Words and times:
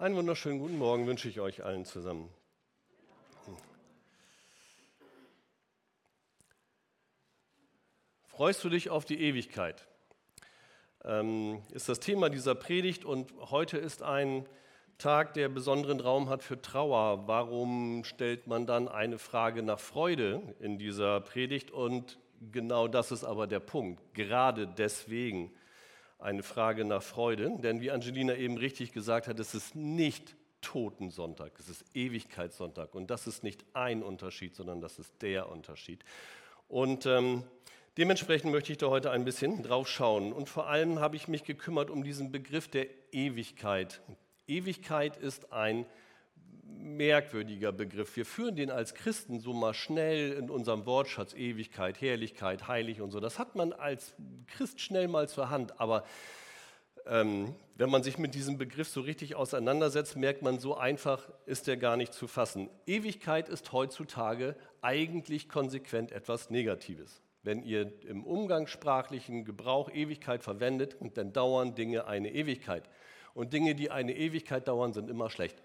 Einen 0.00 0.14
wunderschönen 0.14 0.60
guten 0.60 0.78
Morgen 0.78 1.08
wünsche 1.08 1.28
ich 1.28 1.40
euch 1.40 1.64
allen 1.64 1.84
zusammen. 1.84 2.28
Freust 8.28 8.62
du 8.62 8.68
dich 8.68 8.90
auf 8.90 9.04
die 9.04 9.20
Ewigkeit? 9.20 9.88
Ähm, 11.04 11.62
ist 11.72 11.88
das 11.88 11.98
Thema 11.98 12.30
dieser 12.30 12.54
Predigt 12.54 13.04
und 13.04 13.32
heute 13.50 13.76
ist 13.76 14.04
ein 14.04 14.46
Tag, 14.98 15.34
der 15.34 15.48
besonderen 15.48 15.98
Raum 15.98 16.28
hat 16.28 16.44
für 16.44 16.62
Trauer. 16.62 17.26
Warum 17.26 18.04
stellt 18.04 18.46
man 18.46 18.66
dann 18.66 18.86
eine 18.86 19.18
Frage 19.18 19.64
nach 19.64 19.80
Freude 19.80 20.54
in 20.60 20.78
dieser 20.78 21.20
Predigt? 21.22 21.72
Und 21.72 22.20
genau 22.52 22.86
das 22.86 23.10
ist 23.10 23.24
aber 23.24 23.48
der 23.48 23.58
Punkt. 23.58 24.14
Gerade 24.14 24.68
deswegen 24.68 25.52
eine 26.18 26.42
Frage 26.42 26.84
nach 26.84 27.02
Freude, 27.02 27.56
denn 27.62 27.80
wie 27.80 27.90
Angelina 27.90 28.34
eben 28.34 28.56
richtig 28.56 28.92
gesagt 28.92 29.28
hat, 29.28 29.38
es 29.38 29.54
ist 29.54 29.74
nicht 29.74 30.36
Totensonntag, 30.60 31.52
es 31.58 31.68
ist 31.68 31.84
Ewigkeitssonntag 31.94 32.94
und 32.94 33.08
das 33.10 33.26
ist 33.26 33.44
nicht 33.44 33.64
ein 33.74 34.02
Unterschied, 34.02 34.56
sondern 34.56 34.80
das 34.80 34.98
ist 34.98 35.22
der 35.22 35.48
Unterschied. 35.48 36.04
Und 36.66 37.06
ähm, 37.06 37.44
dementsprechend 37.96 38.50
möchte 38.50 38.72
ich 38.72 38.78
da 38.78 38.88
heute 38.88 39.10
ein 39.10 39.24
bisschen 39.24 39.62
drauf 39.62 39.88
schauen 39.88 40.32
und 40.32 40.48
vor 40.48 40.66
allem 40.66 40.98
habe 40.98 41.16
ich 41.16 41.28
mich 41.28 41.44
gekümmert 41.44 41.90
um 41.90 42.02
diesen 42.02 42.32
Begriff 42.32 42.68
der 42.68 42.86
Ewigkeit. 43.12 44.00
Ewigkeit 44.48 45.16
ist 45.16 45.52
ein 45.52 45.86
merkwürdiger 46.76 47.72
Begriff. 47.72 48.16
Wir 48.16 48.26
führen 48.26 48.56
den 48.56 48.70
als 48.70 48.94
Christen 48.94 49.40
so 49.40 49.52
mal 49.52 49.74
schnell 49.74 50.32
in 50.32 50.50
unserem 50.50 50.86
Wortschatz 50.86 51.34
Ewigkeit, 51.34 52.00
Herrlichkeit, 52.00 52.68
heilig 52.68 53.00
und 53.00 53.10
so. 53.10 53.20
Das 53.20 53.38
hat 53.38 53.56
man 53.56 53.72
als 53.72 54.14
Christ 54.46 54.80
schnell 54.80 55.08
mal 55.08 55.28
zur 55.28 55.50
Hand. 55.50 55.80
Aber 55.80 56.04
ähm, 57.06 57.54
wenn 57.76 57.90
man 57.90 58.02
sich 58.02 58.18
mit 58.18 58.34
diesem 58.34 58.58
Begriff 58.58 58.88
so 58.88 59.00
richtig 59.00 59.34
auseinandersetzt, 59.34 60.16
merkt 60.16 60.42
man, 60.42 60.58
so 60.58 60.76
einfach 60.76 61.28
ist 61.46 61.68
er 61.68 61.76
gar 61.76 61.96
nicht 61.96 62.12
zu 62.12 62.26
fassen. 62.26 62.68
Ewigkeit 62.86 63.48
ist 63.48 63.72
heutzutage 63.72 64.56
eigentlich 64.82 65.48
konsequent 65.48 66.12
etwas 66.12 66.50
Negatives. 66.50 67.22
Wenn 67.42 67.62
ihr 67.62 67.92
im 68.06 68.24
umgangssprachlichen 68.24 69.44
Gebrauch 69.44 69.90
Ewigkeit 69.90 70.42
verwendet, 70.42 70.96
dann 71.14 71.32
dauern 71.32 71.74
Dinge 71.74 72.06
eine 72.06 72.32
Ewigkeit. 72.32 72.88
Und 73.32 73.52
Dinge, 73.52 73.74
die 73.74 73.90
eine 73.90 74.16
Ewigkeit 74.16 74.66
dauern, 74.66 74.92
sind 74.92 75.08
immer 75.08 75.30
schlecht. 75.30 75.62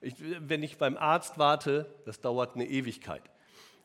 Ich, 0.00 0.14
wenn 0.20 0.62
ich 0.62 0.78
beim 0.78 0.96
Arzt 0.96 1.38
warte, 1.38 1.86
das 2.04 2.20
dauert 2.20 2.54
eine 2.54 2.66
Ewigkeit. 2.66 3.22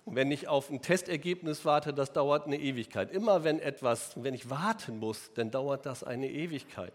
Wenn 0.06 0.32
ich 0.32 0.48
auf 0.48 0.70
ein 0.70 0.82
Testergebnis 0.82 1.64
warte, 1.64 1.94
das 1.94 2.12
dauert 2.12 2.48
eine 2.48 2.60
Ewigkeit. 2.60 3.12
Immer 3.12 3.44
wenn 3.44 3.60
etwas, 3.60 4.14
wenn 4.16 4.34
ich 4.34 4.50
warten 4.50 4.98
muss, 4.98 5.32
dann 5.34 5.52
dauert 5.52 5.86
das 5.86 6.04
eine 6.04 6.30
Ewigkeit. 6.30 6.94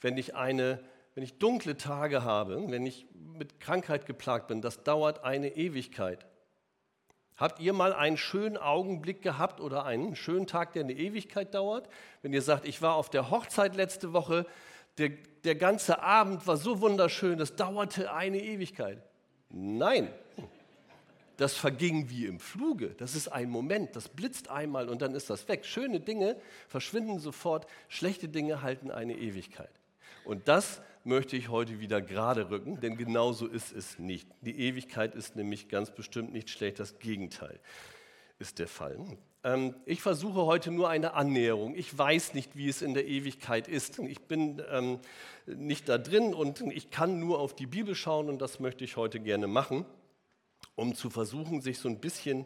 Wenn 0.00 0.18
ich 0.18 0.34
eine, 0.34 0.80
wenn 1.14 1.22
ich 1.22 1.38
dunkle 1.38 1.76
Tage 1.76 2.24
habe, 2.24 2.62
wenn 2.68 2.84
ich 2.84 3.06
mit 3.14 3.60
Krankheit 3.60 4.06
geplagt 4.06 4.48
bin, 4.48 4.60
das 4.60 4.82
dauert 4.82 5.24
eine 5.24 5.56
Ewigkeit. 5.56 6.26
Habt 7.36 7.60
ihr 7.60 7.72
mal 7.72 7.92
einen 7.92 8.16
schönen 8.16 8.56
Augenblick 8.56 9.22
gehabt 9.22 9.60
oder 9.60 9.84
einen 9.84 10.14
schönen 10.14 10.46
Tag, 10.46 10.74
der 10.74 10.84
eine 10.84 10.92
Ewigkeit 10.92 11.54
dauert? 11.54 11.88
Wenn 12.20 12.32
ihr 12.32 12.42
sagt, 12.42 12.68
ich 12.68 12.82
war 12.82 12.96
auf 12.96 13.08
der 13.08 13.30
Hochzeit 13.30 13.74
letzte 13.74 14.12
Woche, 14.12 14.46
der, 14.98 15.10
der 15.44 15.54
ganze 15.54 16.02
Abend 16.02 16.46
war 16.46 16.56
so 16.56 16.80
wunderschön, 16.80 17.38
das 17.38 17.56
dauerte 17.56 18.12
eine 18.12 18.42
Ewigkeit. 18.42 19.02
Nein, 19.48 20.08
das 21.36 21.54
verging 21.54 22.08
wie 22.10 22.26
im 22.26 22.38
Fluge. 22.40 22.94
Das 22.98 23.14
ist 23.14 23.28
ein 23.28 23.50
Moment, 23.50 23.96
das 23.96 24.08
blitzt 24.08 24.50
einmal 24.50 24.88
und 24.88 25.02
dann 25.02 25.14
ist 25.14 25.30
das 25.30 25.48
weg. 25.48 25.64
Schöne 25.64 26.00
Dinge 26.00 26.36
verschwinden 26.68 27.18
sofort, 27.18 27.66
schlechte 27.88 28.28
Dinge 28.28 28.62
halten 28.62 28.90
eine 28.90 29.16
Ewigkeit. 29.16 29.70
Und 30.24 30.46
das 30.46 30.80
möchte 31.04 31.36
ich 31.36 31.48
heute 31.48 31.80
wieder 31.80 32.00
gerade 32.00 32.50
rücken, 32.50 32.80
denn 32.80 32.96
genauso 32.96 33.46
ist 33.46 33.72
es 33.72 33.98
nicht. 33.98 34.28
Die 34.40 34.56
Ewigkeit 34.56 35.14
ist 35.16 35.34
nämlich 35.34 35.68
ganz 35.68 35.90
bestimmt 35.90 36.32
nicht 36.32 36.48
schlecht, 36.48 36.78
das 36.78 36.98
Gegenteil 37.00 37.58
ist 38.42 38.58
der 38.58 38.68
Fall. 38.68 38.98
Ähm, 39.44 39.74
ich 39.86 40.02
versuche 40.02 40.44
heute 40.44 40.70
nur 40.70 40.88
eine 40.88 41.14
Annäherung. 41.14 41.74
Ich 41.76 41.96
weiß 41.96 42.34
nicht, 42.34 42.56
wie 42.56 42.68
es 42.68 42.82
in 42.82 42.92
der 42.92 43.06
Ewigkeit 43.06 43.68
ist. 43.68 44.00
Ich 44.00 44.20
bin 44.22 44.60
ähm, 44.68 44.98
nicht 45.46 45.88
da 45.88 45.96
drin 45.96 46.34
und 46.34 46.60
ich 46.60 46.90
kann 46.90 47.20
nur 47.20 47.38
auf 47.38 47.54
die 47.54 47.66
Bibel 47.66 47.94
schauen 47.94 48.28
und 48.28 48.42
das 48.42 48.60
möchte 48.60 48.84
ich 48.84 48.96
heute 48.96 49.20
gerne 49.20 49.46
machen, 49.46 49.86
um 50.74 50.94
zu 50.94 51.08
versuchen, 51.08 51.60
sich 51.60 51.78
so 51.78 51.88
ein 51.88 52.00
bisschen 52.00 52.44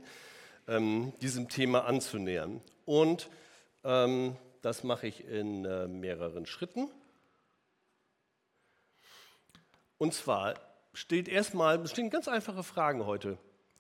ähm, 0.69 1.15
diesem 1.23 1.49
Thema 1.49 1.85
anzunähern. 1.87 2.61
Und 2.85 3.29
das 4.63 4.83
mache 4.83 5.07
ich 5.07 5.25
in 5.25 5.65
äh, 5.65 5.87
mehreren 5.87 6.45
Schritten. 6.45 6.89
Und 9.97 10.13
zwar 10.13 10.55
steht 10.93 11.29
erstmal, 11.29 11.87
stehen 11.87 12.11
ganz 12.11 12.27
einfache 12.27 12.65
Fragen 12.65 13.07
heute 13.07 13.39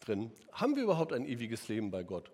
drin. 0.09 0.33
Haben 0.53 0.77
wir 0.77 0.84
überhaupt 0.84 1.12
ein 1.12 1.27
ewiges 1.27 1.69
Leben 1.69 1.91
bei 1.91 2.03
Gott? 2.03 2.31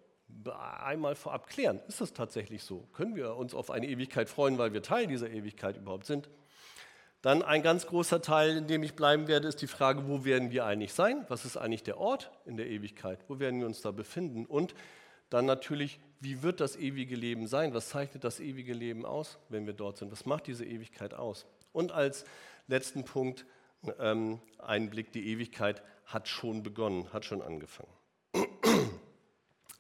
Einmal 0.78 1.15
vorab 1.15 1.47
klären, 1.47 1.81
ist 1.88 2.00
das 2.00 2.12
tatsächlich 2.12 2.62
so? 2.62 2.88
Können 2.93 3.16
wir 3.16 3.37
uns 3.37 3.55
auf 3.55 3.71
eine 3.71 3.87
Ewigkeit 3.87 4.28
freuen, 4.28 4.59
weil 4.59 4.72
wir 4.72 4.83
Teil 4.83 5.06
dieser 5.06 5.31
Ewigkeit 5.31 5.77
überhaupt 5.77 6.06
sind? 6.06 6.31
Dann 7.21 7.43
ein 7.43 7.62
ganz 7.62 7.87
großer 7.87 8.21
Teil, 8.21 8.56
in 8.56 8.66
dem 8.66 8.82
ich 8.82 8.94
bleiben 8.94 9.28
werde, 9.28 9.47
ist 9.47 9.62
die 9.62 9.69
Frage, 9.69 10.09
wo 10.09 10.25
werden 10.25 10.50
wir 10.50 10.65
eigentlich 10.65 10.93
sein? 10.93 11.25
Was 11.28 11.44
ist 11.44 11.56
eigentlich 11.56 11.84
der 11.84 11.99
Ort 11.99 12.32
in 12.47 12.56
der 12.56 12.69
Ewigkeit? 12.69 13.21
Wo 13.28 13.38
werden 13.38 13.61
wir 13.61 13.66
uns 13.66 13.81
da 13.81 13.93
befinden? 13.93 14.44
Und 14.44 14.75
dann 15.31 15.47
natürlich, 15.47 16.00
wie 16.21 16.43
wird 16.43 16.61
das 16.61 16.77
ewige 16.77 17.15
Leben 17.15 17.47
sein? 17.47 17.75
Was 17.75 17.91
zeichnet 17.91 18.25
das 18.25 18.41
ewige 18.41 18.75
Leben 18.75 19.06
aus, 19.06 19.38
wenn 19.49 19.66
wir 19.66 19.72
dort 19.72 19.99
sind? 19.99 20.11
Was 20.11 20.27
macht 20.27 20.49
diese 20.49 20.65
Ewigkeit 20.65 21.15
aus? 21.15 21.47
Und 21.72 21.93
als 21.93 22.25
letzten 22.66 23.05
Punkt 23.05 23.47
ähm, 24.00 24.41
ein 24.59 24.91
Blick, 24.91 25.12
die 25.12 25.27
Ewigkeit 25.28 25.82
hat 26.12 26.28
schon 26.28 26.62
begonnen, 26.62 27.12
hat 27.12 27.25
schon 27.25 27.43
angefangen. 27.43 27.93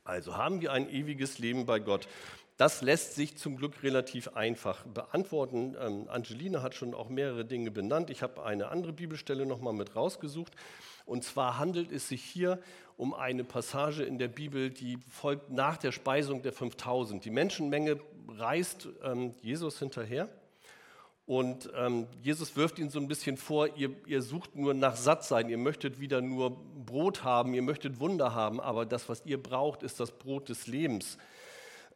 Also 0.04 0.36
haben 0.36 0.60
wir 0.60 0.72
ein 0.72 0.90
ewiges 0.90 1.38
Leben 1.38 1.64
bei 1.64 1.78
Gott. 1.78 2.08
Das 2.56 2.82
lässt 2.82 3.14
sich 3.14 3.36
zum 3.38 3.56
Glück 3.56 3.82
relativ 3.82 4.28
einfach 4.36 4.84
beantworten. 4.84 5.74
Ähm, 5.80 6.06
Angelina 6.08 6.62
hat 6.62 6.74
schon 6.74 6.94
auch 6.94 7.08
mehrere 7.08 7.44
Dinge 7.44 7.70
benannt. 7.70 8.10
Ich 8.10 8.22
habe 8.22 8.44
eine 8.44 8.68
andere 8.68 8.92
Bibelstelle 8.92 9.46
nochmal 9.46 9.72
mit 9.72 9.96
rausgesucht. 9.96 10.52
Und 11.06 11.24
zwar 11.24 11.58
handelt 11.58 11.90
es 11.90 12.08
sich 12.08 12.22
hier 12.22 12.60
um 12.96 13.14
eine 13.14 13.42
Passage 13.42 14.04
in 14.04 14.18
der 14.18 14.28
Bibel, 14.28 14.70
die 14.70 14.98
folgt 15.08 15.50
nach 15.50 15.76
der 15.76 15.92
Speisung 15.92 16.42
der 16.42 16.52
5000. 16.52 17.24
Die 17.24 17.30
Menschenmenge 17.30 17.98
reist 18.28 18.88
ähm, 19.02 19.34
Jesus 19.40 19.78
hinterher 19.78 20.28
und 21.24 21.70
ähm, 21.76 22.08
Jesus 22.20 22.56
wirft 22.56 22.78
ihnen 22.78 22.90
so 22.90 22.98
ein 22.98 23.06
bisschen 23.06 23.36
vor, 23.36 23.76
ihr, 23.76 23.94
ihr 24.06 24.22
sucht 24.22 24.56
nur 24.56 24.74
nach 24.74 24.96
Sattsein, 24.96 25.48
ihr 25.48 25.58
möchtet 25.58 26.00
wieder 26.00 26.20
nur 26.20 26.50
Brot 26.84 27.22
haben, 27.22 27.54
ihr 27.54 27.62
möchtet 27.62 28.00
Wunder 28.00 28.34
haben, 28.34 28.60
aber 28.60 28.86
das, 28.86 29.08
was 29.08 29.24
ihr 29.24 29.40
braucht, 29.40 29.82
ist 29.82 30.00
das 30.00 30.10
Brot 30.10 30.48
des 30.48 30.66
Lebens. 30.66 31.18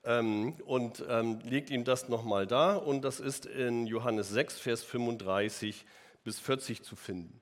Ähm, 0.05 0.55
und 0.65 1.05
ähm, 1.09 1.41
legt 1.43 1.71
ihm 1.71 1.83
das 1.83 2.09
nochmal 2.09 2.47
da 2.47 2.77
und 2.77 3.03
das 3.03 3.19
ist 3.19 3.47
in 3.47 3.89
Johannes 3.89 4.29
6, 4.29 4.61
Vers 4.61 4.85
35 4.85 5.85
bis 6.23 6.39
40 6.39 6.85
zu 6.85 6.95
finden. 6.95 7.41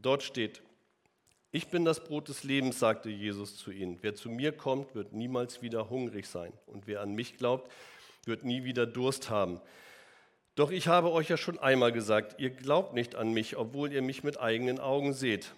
Dort 0.00 0.22
steht, 0.22 0.62
ich 1.50 1.68
bin 1.68 1.84
das 1.84 2.04
Brot 2.04 2.28
des 2.28 2.44
Lebens, 2.44 2.78
sagte 2.78 3.08
Jesus 3.08 3.56
zu 3.56 3.72
ihnen. 3.72 3.98
Wer 4.02 4.14
zu 4.14 4.28
mir 4.28 4.52
kommt, 4.52 4.94
wird 4.94 5.12
niemals 5.12 5.62
wieder 5.62 5.90
hungrig 5.90 6.26
sein. 6.26 6.52
Und 6.66 6.86
wer 6.86 7.00
an 7.00 7.14
mich 7.14 7.38
glaubt, 7.38 7.72
wird 8.24 8.44
nie 8.44 8.62
wieder 8.64 8.86
Durst 8.86 9.30
haben. 9.30 9.60
Doch 10.56 10.70
ich 10.70 10.88
habe 10.88 11.12
euch 11.12 11.28
ja 11.28 11.36
schon 11.36 11.58
einmal 11.58 11.92
gesagt, 11.92 12.40
ihr 12.40 12.48
glaubt 12.48 12.94
nicht 12.94 13.14
an 13.14 13.30
mich, 13.34 13.58
obwohl 13.58 13.92
ihr 13.92 14.00
mich 14.00 14.24
mit 14.24 14.40
eigenen 14.40 14.80
Augen 14.80 15.12
seht. 15.12 15.52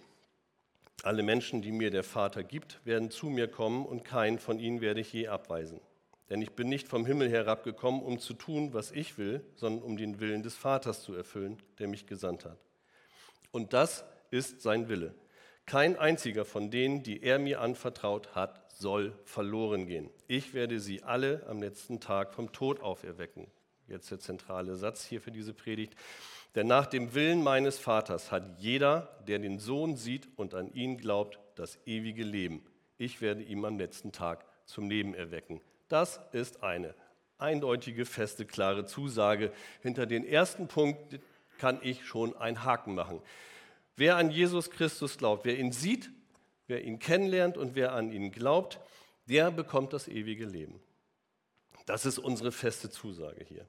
Alle 1.04 1.22
Menschen, 1.22 1.62
die 1.62 1.70
mir 1.70 1.92
der 1.92 2.02
Vater 2.02 2.42
gibt, 2.42 2.84
werden 2.84 3.12
zu 3.12 3.28
mir 3.28 3.46
kommen 3.46 3.86
und 3.86 4.04
keinen 4.04 4.40
von 4.40 4.58
ihnen 4.58 4.80
werde 4.80 5.00
ich 5.00 5.12
je 5.12 5.28
abweisen. 5.28 5.80
Denn 6.30 6.42
ich 6.42 6.50
bin 6.50 6.68
nicht 6.68 6.88
vom 6.88 7.06
Himmel 7.06 7.30
herabgekommen, 7.30 8.02
um 8.02 8.18
zu 8.18 8.34
tun, 8.34 8.74
was 8.74 8.90
ich 8.90 9.18
will, 9.18 9.40
sondern 9.54 9.84
um 9.84 9.96
den 9.96 10.18
Willen 10.18 10.42
des 10.42 10.56
Vaters 10.56 11.04
zu 11.04 11.14
erfüllen, 11.14 11.58
der 11.78 11.86
mich 11.86 12.06
gesandt 12.06 12.44
hat. 12.44 12.58
Und 13.52 13.74
das 13.74 14.04
ist 14.32 14.62
sein 14.62 14.88
Wille. 14.88 15.14
Kein 15.64 15.96
einziger 15.96 16.44
von 16.44 16.72
denen, 16.72 17.04
die 17.04 17.22
er 17.22 17.38
mir 17.38 17.60
anvertraut 17.60 18.34
hat, 18.34 18.68
soll 18.72 19.16
verloren 19.24 19.86
gehen. 19.86 20.10
Ich 20.26 20.54
werde 20.54 20.80
sie 20.80 21.04
alle 21.04 21.46
am 21.46 21.62
letzten 21.62 22.00
Tag 22.00 22.34
vom 22.34 22.50
Tod 22.52 22.80
auferwecken 22.80 23.46
jetzt 23.88 24.10
der 24.10 24.20
zentrale 24.20 24.76
Satz 24.76 25.04
hier 25.04 25.20
für 25.20 25.30
diese 25.30 25.54
Predigt. 25.54 25.94
Denn 26.54 26.66
nach 26.66 26.86
dem 26.86 27.14
Willen 27.14 27.42
meines 27.42 27.78
Vaters 27.78 28.32
hat 28.32 28.58
jeder, 28.58 29.18
der 29.26 29.38
den 29.38 29.58
Sohn 29.58 29.96
sieht 29.96 30.28
und 30.36 30.54
an 30.54 30.72
ihn 30.72 30.96
glaubt, 30.96 31.38
das 31.54 31.78
ewige 31.86 32.24
Leben. 32.24 32.64
Ich 32.96 33.20
werde 33.20 33.42
ihm 33.42 33.64
am 33.64 33.78
letzten 33.78 34.12
Tag 34.12 34.44
zum 34.64 34.88
Leben 34.88 35.14
erwecken. 35.14 35.60
Das 35.88 36.20
ist 36.32 36.62
eine 36.62 36.94
eindeutige, 37.38 38.04
feste, 38.04 38.44
klare 38.44 38.84
Zusage. 38.84 39.52
Hinter 39.80 40.06
den 40.06 40.24
ersten 40.24 40.68
Punkt 40.68 41.20
kann 41.58 41.78
ich 41.82 42.04
schon 42.06 42.36
einen 42.36 42.64
Haken 42.64 42.94
machen. 42.94 43.20
Wer 43.96 44.16
an 44.16 44.30
Jesus 44.30 44.70
Christus 44.70 45.18
glaubt, 45.18 45.44
wer 45.44 45.58
ihn 45.58 45.72
sieht, 45.72 46.10
wer 46.66 46.84
ihn 46.84 46.98
kennenlernt 46.98 47.56
und 47.56 47.74
wer 47.74 47.92
an 47.92 48.12
ihn 48.12 48.30
glaubt, 48.30 48.80
der 49.26 49.50
bekommt 49.50 49.92
das 49.92 50.08
ewige 50.08 50.44
Leben. 50.44 50.80
Das 51.86 52.06
ist 52.06 52.18
unsere 52.18 52.52
feste 52.52 52.90
Zusage 52.90 53.44
hier. 53.44 53.66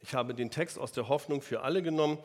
Ich 0.00 0.14
habe 0.14 0.34
den 0.34 0.50
Text 0.50 0.78
aus 0.78 0.92
der 0.92 1.08
Hoffnung 1.08 1.42
für 1.42 1.62
alle 1.62 1.82
genommen, 1.82 2.18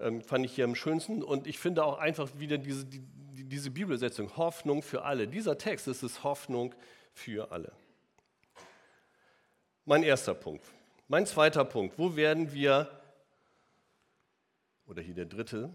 ähm, 0.00 0.22
fand 0.22 0.44
ich 0.44 0.54
hier 0.54 0.64
am 0.64 0.74
schönsten. 0.74 1.22
Und 1.22 1.46
ich 1.46 1.58
finde 1.58 1.84
auch 1.84 1.98
einfach 1.98 2.28
wieder 2.38 2.58
diese, 2.58 2.84
die, 2.84 3.02
diese 3.32 3.70
Bibelsetzung, 3.70 4.36
Hoffnung 4.36 4.82
für 4.82 5.02
alle. 5.02 5.28
Dieser 5.28 5.58
Text 5.58 5.88
ist 5.88 6.02
es 6.02 6.22
Hoffnung 6.22 6.74
für 7.12 7.50
alle. 7.50 7.72
Mein 9.84 10.02
erster 10.02 10.34
Punkt. 10.34 10.64
Mein 11.08 11.26
zweiter 11.26 11.64
Punkt, 11.64 11.98
wo 11.98 12.16
werden 12.16 12.52
wir, 12.52 12.90
oder 14.88 15.02
hier 15.02 15.14
der 15.14 15.26
dritte, 15.26 15.70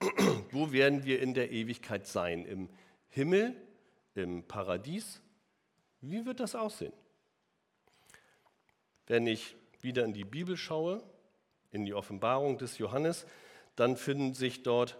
wo 0.52 0.70
werden 0.70 1.04
wir 1.04 1.20
in 1.20 1.34
der 1.34 1.50
Ewigkeit 1.50 2.06
sein? 2.06 2.44
Im 2.44 2.68
Himmel, 3.08 3.56
im 4.14 4.44
Paradies? 4.44 5.20
Wie 6.00 6.24
wird 6.24 6.38
das 6.40 6.54
aussehen? 6.54 6.92
Wenn 9.06 9.26
ich 9.26 9.56
wieder 9.82 10.04
in 10.04 10.12
die 10.12 10.24
Bibel 10.24 10.56
schaue, 10.56 11.02
in 11.70 11.84
die 11.84 11.94
Offenbarung 11.94 12.58
des 12.58 12.78
Johannes, 12.78 13.26
dann 13.76 13.96
finden 13.96 14.34
sich 14.34 14.62
dort 14.62 14.98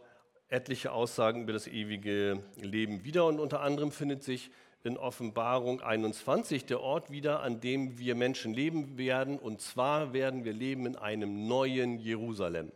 etliche 0.49 0.93
Aussagen 0.93 1.43
über 1.43 1.53
das 1.53 1.67
ewige 1.67 2.43
Leben 2.57 3.05
wieder 3.05 3.27
und 3.27 3.41
unter 3.41 3.61
anderem 3.61 3.93
findet 3.93 4.23
sich 4.23 4.51
in 4.83 4.97
Offenbarung 4.97 5.81
21 5.81 6.65
der 6.65 6.81
Ort 6.81 7.11
wieder, 7.11 7.41
an 7.43 7.61
dem 7.61 7.99
wir 7.99 8.15
Menschen 8.15 8.55
leben 8.55 8.97
werden 8.97 9.39
und 9.39 9.61
zwar 9.61 10.13
werden 10.13 10.45
wir 10.45 10.53
leben 10.53 10.87
in 10.87 10.97
einem 10.97 11.47
neuen 11.47 11.99
Jerusalem, 11.99 12.73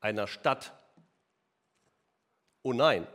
einer 0.00 0.26
Stadt. 0.26 0.72
Oh 2.62 2.72
nein, 2.72 3.06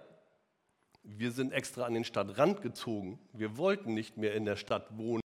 wir 1.03 1.31
sind 1.31 1.51
extra 1.51 1.85
an 1.85 1.95
den 1.95 2.03
Stadtrand 2.03 2.61
gezogen. 2.61 3.19
Wir 3.33 3.57
wollten 3.57 3.93
nicht 3.93 4.17
mehr 4.17 4.35
in 4.35 4.45
der 4.45 4.55
Stadt 4.55 4.97
wohnen. 4.97 5.21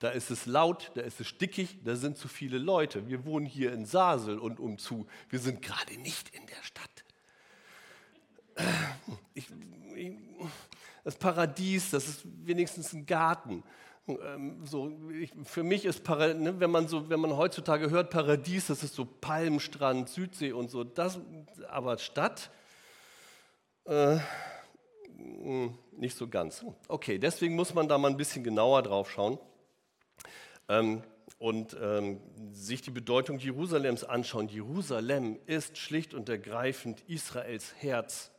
Da 0.00 0.08
ist 0.08 0.30
es 0.30 0.46
laut, 0.46 0.90
da 0.94 1.02
ist 1.02 1.20
es 1.20 1.28
stickig, 1.28 1.76
da 1.84 1.94
sind 1.94 2.16
zu 2.16 2.26
viele 2.26 2.56
Leute. 2.56 3.06
Wir 3.06 3.26
wohnen 3.26 3.44
hier 3.44 3.70
in 3.74 3.84
Sasel 3.84 4.38
und 4.38 4.58
umzu. 4.58 5.06
Wir 5.28 5.38
sind 5.38 5.60
gerade 5.60 5.94
nicht 6.00 6.34
in 6.34 6.46
der 6.46 6.62
Stadt. 6.62 7.04
Ich, 9.34 9.46
ich, 9.94 10.12
das 11.04 11.16
Paradies, 11.16 11.90
das 11.90 12.08
ist 12.08 12.22
wenigstens 12.46 12.94
ein 12.94 13.04
Garten. 13.04 13.62
Ähm, 14.08 14.64
so, 14.64 14.90
ich, 15.10 15.32
für 15.44 15.62
mich 15.62 15.84
ist, 15.84 16.08
ne, 16.08 16.54
wenn, 16.58 16.70
man 16.70 16.88
so, 16.88 17.10
wenn 17.10 17.20
man 17.20 17.36
heutzutage 17.36 17.90
hört 17.90 18.08
Paradies, 18.08 18.68
das 18.68 18.82
ist 18.82 18.94
so 18.94 19.04
Palmstrand, 19.04 20.08
Südsee 20.08 20.52
und 20.52 20.70
so. 20.70 20.82
Das, 20.82 21.20
aber 21.68 21.98
Stadt, 21.98 22.50
äh, 23.84 24.16
nicht 25.92 26.16
so 26.16 26.26
ganz. 26.26 26.64
Okay, 26.88 27.18
deswegen 27.18 27.54
muss 27.54 27.74
man 27.74 27.86
da 27.86 27.98
mal 27.98 28.08
ein 28.08 28.16
bisschen 28.16 28.42
genauer 28.42 28.82
drauf 28.82 29.10
schauen 29.10 29.38
ähm, 30.70 31.02
und 31.38 31.76
ähm, 31.80 32.20
sich 32.52 32.80
die 32.80 32.90
Bedeutung 32.90 33.38
Jerusalems 33.38 34.04
anschauen. 34.04 34.48
Jerusalem 34.48 35.38
ist 35.46 35.76
schlicht 35.76 36.14
und 36.14 36.28
ergreifend 36.28 37.02
Israels 37.08 37.74
Herz. 37.78 38.30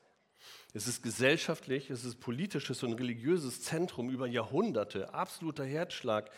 Es 0.74 0.88
ist 0.88 1.04
gesellschaftlich, 1.04 1.90
es 1.90 2.06
ist 2.06 2.20
politisches 2.20 2.82
und 2.84 2.94
religiöses 2.94 3.62
Zentrum 3.62 4.10
über 4.10 4.26
Jahrhunderte, 4.26 5.14
absoluter 5.14 5.66
Herzschlag. 5.66 6.32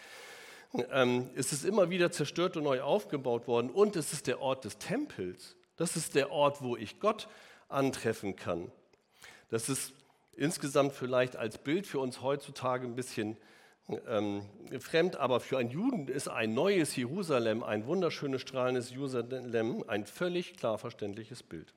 Ähm, 0.91 1.29
es 1.35 1.53
ist 1.53 1.63
immer 1.63 1.91
wieder 1.91 2.11
zerstört 2.11 2.57
und 2.57 2.63
neu 2.63 2.81
aufgebaut 2.81 3.47
worden 3.47 3.69
und 3.69 3.95
es 3.95 4.11
ist 4.11 4.25
der 4.25 4.41
Ort 4.41 4.65
des 4.65 4.79
Tempels. 4.79 5.55
Das 5.77 5.95
ist 5.95 6.15
der 6.15 6.31
Ort, 6.31 6.63
wo 6.63 6.75
ich 6.75 6.99
Gott 6.99 7.27
antreffen 7.69 8.35
kann. 8.35 8.71
Das 9.49 9.69
ist 9.69 9.93
insgesamt 10.35 10.93
vielleicht 10.93 11.35
als 11.35 11.59
Bild 11.59 11.85
für 11.85 11.99
uns 11.99 12.21
heutzutage 12.21 12.87
ein 12.87 12.95
bisschen 12.95 13.37
ähm, 14.07 14.43
fremd, 14.79 15.17
aber 15.17 15.39
für 15.39 15.57
einen 15.57 15.69
Juden 15.69 16.07
ist 16.07 16.27
ein 16.27 16.53
neues 16.53 16.95
Jerusalem, 16.95 17.63
ein 17.63 17.85
wunderschönes, 17.85 18.41
strahlendes 18.41 18.91
Jerusalem 18.91 19.83
ein 19.87 20.05
völlig 20.05 20.55
klar 20.55 20.77
verständliches 20.77 21.43
Bild. 21.43 21.73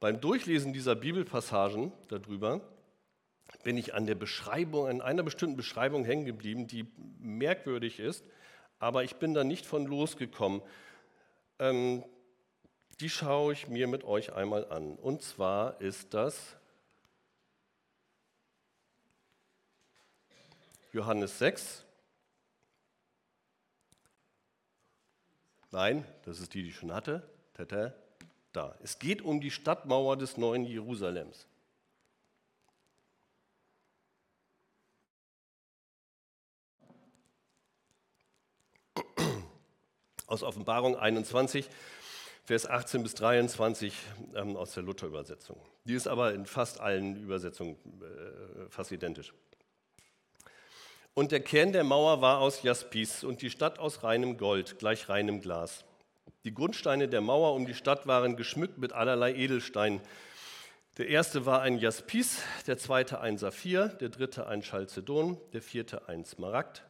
Beim 0.00 0.20
Durchlesen 0.20 0.72
dieser 0.72 0.94
Bibelpassagen 0.94 1.92
darüber 2.08 2.60
bin 3.62 3.76
ich 3.76 3.94
an 3.94 4.06
der 4.06 4.14
Beschreibung, 4.14 4.88
an 4.88 5.00
einer 5.00 5.22
bestimmten 5.22 5.56
Beschreibung 5.56 6.04
hängen 6.04 6.24
geblieben, 6.24 6.66
die 6.66 6.86
merkwürdig 7.20 8.00
ist, 8.00 8.24
aber 8.78 9.04
ich 9.04 9.16
bin 9.16 9.34
da 9.34 9.44
nicht 9.44 9.66
von 9.66 9.86
losgekommen. 9.86 10.62
Ähm, 11.58 12.04
die 13.00 13.10
schaue 13.10 13.52
ich 13.52 13.68
mir 13.68 13.88
mit 13.88 14.04
euch 14.04 14.32
einmal 14.32 14.70
an. 14.70 14.94
Und 14.96 15.22
zwar 15.22 15.80
ist 15.80 16.14
das 16.14 16.56
Johannes 20.92 21.38
6. 21.38 21.84
Nein, 25.70 26.04
das 26.24 26.38
ist 26.38 26.52
die, 26.52 26.62
die 26.62 26.68
ich 26.68 26.76
schon 26.76 26.92
hatte. 26.92 27.28
Tata 27.54 27.94
da. 28.52 28.76
Es 28.82 28.98
geht 28.98 29.22
um 29.22 29.40
die 29.40 29.50
Stadtmauer 29.50 30.16
des 30.16 30.36
neuen 30.36 30.64
Jerusalems. 30.64 31.46
Aus 40.26 40.42
Offenbarung 40.42 40.96
21, 40.96 41.68
Vers 42.44 42.66
18 42.66 43.02
bis 43.02 43.14
23 43.14 43.94
ähm, 44.34 44.56
aus 44.56 44.72
der 44.72 44.82
Luther-Übersetzung. 44.82 45.60
Die 45.84 45.94
ist 45.94 46.08
aber 46.08 46.32
in 46.34 46.46
fast 46.46 46.80
allen 46.80 47.22
Übersetzungen 47.22 47.76
äh, 48.02 48.68
fast 48.68 48.92
identisch. 48.92 49.32
Und 51.14 51.30
der 51.30 51.40
Kern 51.40 51.72
der 51.72 51.84
Mauer 51.84 52.22
war 52.22 52.38
aus 52.38 52.62
Jaspis 52.62 53.22
und 53.22 53.42
die 53.42 53.50
Stadt 53.50 53.78
aus 53.78 54.02
reinem 54.02 54.38
Gold, 54.38 54.78
gleich 54.78 55.10
reinem 55.10 55.42
Glas. 55.42 55.84
Die 56.44 56.54
Grundsteine 56.54 57.06
der 57.06 57.20
Mauer 57.20 57.54
um 57.54 57.66
die 57.66 57.74
Stadt 57.74 58.06
waren 58.06 58.34
geschmückt 58.34 58.78
mit 58.78 58.94
allerlei 58.94 59.34
Edelsteinen. 59.34 60.00
Der 60.96 61.08
erste 61.08 61.44
war 61.44 61.60
ein 61.60 61.76
Jaspis, 61.78 62.42
der 62.66 62.78
zweite 62.78 63.20
ein 63.20 63.36
Saphir, 63.36 63.88
der 63.88 64.08
dritte 64.08 64.46
ein 64.46 64.62
Chalcedon, 64.62 65.38
der 65.52 65.60
vierte 65.60 66.08
ein 66.08 66.24
Smaragd, 66.24 66.82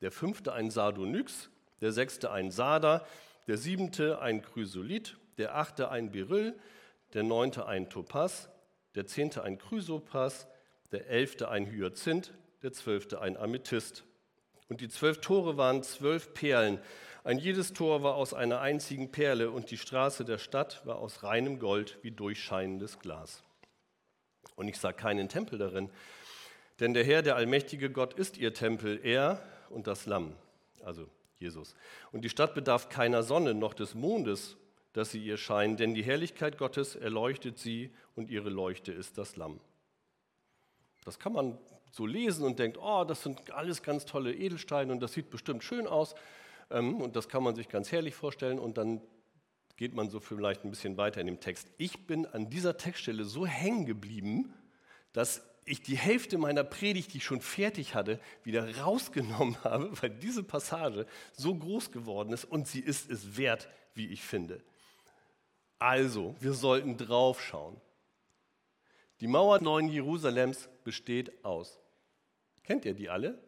der 0.00 0.12
fünfte 0.12 0.52
ein 0.52 0.70
Sardonyx, 0.70 1.50
der 1.80 1.90
sechste 1.90 2.30
ein 2.30 2.52
Sarder, 2.52 3.04
der 3.48 3.56
siebente 3.56 4.20
ein 4.20 4.42
Chrysolith, 4.42 5.16
der 5.38 5.56
achte 5.56 5.90
ein 5.90 6.12
Beryl, 6.12 6.54
der 7.14 7.24
neunte 7.24 7.66
ein 7.66 7.90
Topaz, 7.90 8.48
der 8.94 9.06
zehnte 9.06 9.42
ein 9.42 9.58
Chrysopas, 9.58 10.46
der 10.92 11.08
elfte 11.08 11.48
ein 11.48 11.66
Hyazinth, 11.66 12.32
der 12.62 12.72
zwölfte 12.72 13.20
ein 13.20 13.36
Amethyst. 13.36 14.04
Und 14.68 14.80
die 14.80 14.88
zwölf 14.88 15.20
Tore 15.20 15.56
waren 15.56 15.82
zwölf 15.82 16.34
Perlen, 16.34 16.80
ein 17.26 17.38
jedes 17.38 17.72
Tor 17.72 18.04
war 18.04 18.14
aus 18.14 18.34
einer 18.34 18.60
einzigen 18.60 19.10
Perle 19.10 19.50
und 19.50 19.72
die 19.72 19.78
Straße 19.78 20.24
der 20.24 20.38
Stadt 20.38 20.86
war 20.86 21.00
aus 21.00 21.24
reinem 21.24 21.58
Gold 21.58 21.98
wie 22.02 22.12
durchscheinendes 22.12 23.00
Glas. 23.00 23.42
Und 24.54 24.68
ich 24.68 24.78
sah 24.78 24.92
keinen 24.92 25.28
Tempel 25.28 25.58
darin, 25.58 25.90
denn 26.78 26.94
der 26.94 27.02
Herr, 27.02 27.22
der 27.22 27.34
allmächtige 27.34 27.90
Gott, 27.90 28.14
ist 28.14 28.36
ihr 28.36 28.54
Tempel, 28.54 29.00
er 29.02 29.42
und 29.70 29.88
das 29.88 30.06
Lamm, 30.06 30.36
also 30.84 31.08
Jesus. 31.40 31.74
Und 32.12 32.20
die 32.22 32.28
Stadt 32.28 32.54
bedarf 32.54 32.90
keiner 32.90 33.24
Sonne 33.24 33.54
noch 33.54 33.74
des 33.74 33.96
Mondes, 33.96 34.56
dass 34.92 35.10
sie 35.10 35.18
ihr 35.20 35.36
scheinen, 35.36 35.76
denn 35.76 35.94
die 35.94 36.04
Herrlichkeit 36.04 36.58
Gottes 36.58 36.94
erleuchtet 36.94 37.58
sie 37.58 37.92
und 38.14 38.30
ihre 38.30 38.50
Leuchte 38.50 38.92
ist 38.92 39.18
das 39.18 39.34
Lamm. 39.34 39.58
Das 41.04 41.18
kann 41.18 41.32
man 41.32 41.58
so 41.90 42.06
lesen 42.06 42.44
und 42.44 42.58
denkt, 42.58 42.78
oh, 42.80 43.04
das 43.04 43.22
sind 43.22 43.50
alles 43.52 43.82
ganz 43.82 44.04
tolle 44.04 44.34
Edelsteine 44.34 44.92
und 44.92 45.00
das 45.00 45.12
sieht 45.12 45.30
bestimmt 45.30 45.64
schön 45.64 45.86
aus. 45.86 46.14
Ähm, 46.70 47.00
und 47.00 47.16
das 47.16 47.28
kann 47.28 47.42
man 47.42 47.54
sich 47.54 47.68
ganz 47.68 47.92
herrlich 47.92 48.14
vorstellen 48.14 48.58
und 48.58 48.78
dann 48.78 49.00
geht 49.76 49.94
man 49.94 50.08
so 50.08 50.20
vielleicht 50.20 50.64
ein 50.64 50.70
bisschen 50.70 50.96
weiter 50.96 51.20
in 51.20 51.26
dem 51.26 51.40
Text. 51.40 51.68
Ich 51.76 52.06
bin 52.06 52.26
an 52.26 52.48
dieser 52.48 52.76
Textstelle 52.76 53.24
so 53.24 53.46
hängen 53.46 53.84
geblieben, 53.84 54.54
dass 55.12 55.42
ich 55.66 55.82
die 55.82 55.96
Hälfte 55.96 56.38
meiner 56.38 56.64
Predigt, 56.64 57.12
die 57.12 57.18
ich 57.18 57.24
schon 57.24 57.40
fertig 57.40 57.94
hatte, 57.94 58.20
wieder 58.44 58.78
rausgenommen 58.78 59.56
habe, 59.64 59.90
weil 60.00 60.10
diese 60.10 60.42
Passage 60.42 61.06
so 61.32 61.54
groß 61.54 61.90
geworden 61.92 62.32
ist 62.32 62.44
und 62.44 62.66
sie 62.68 62.80
ist 62.80 63.10
es 63.10 63.36
wert, 63.36 63.68
wie 63.94 64.06
ich 64.06 64.22
finde. 64.22 64.62
Also, 65.78 66.34
wir 66.40 66.54
sollten 66.54 66.96
draufschauen. 66.96 67.76
Die 69.20 69.26
Mauer 69.26 69.60
neuen 69.60 69.88
Jerusalems 69.88 70.68
besteht 70.84 71.44
aus. 71.44 71.78
Kennt 72.62 72.84
ihr 72.84 72.94
die 72.94 73.08
alle? 73.08 73.38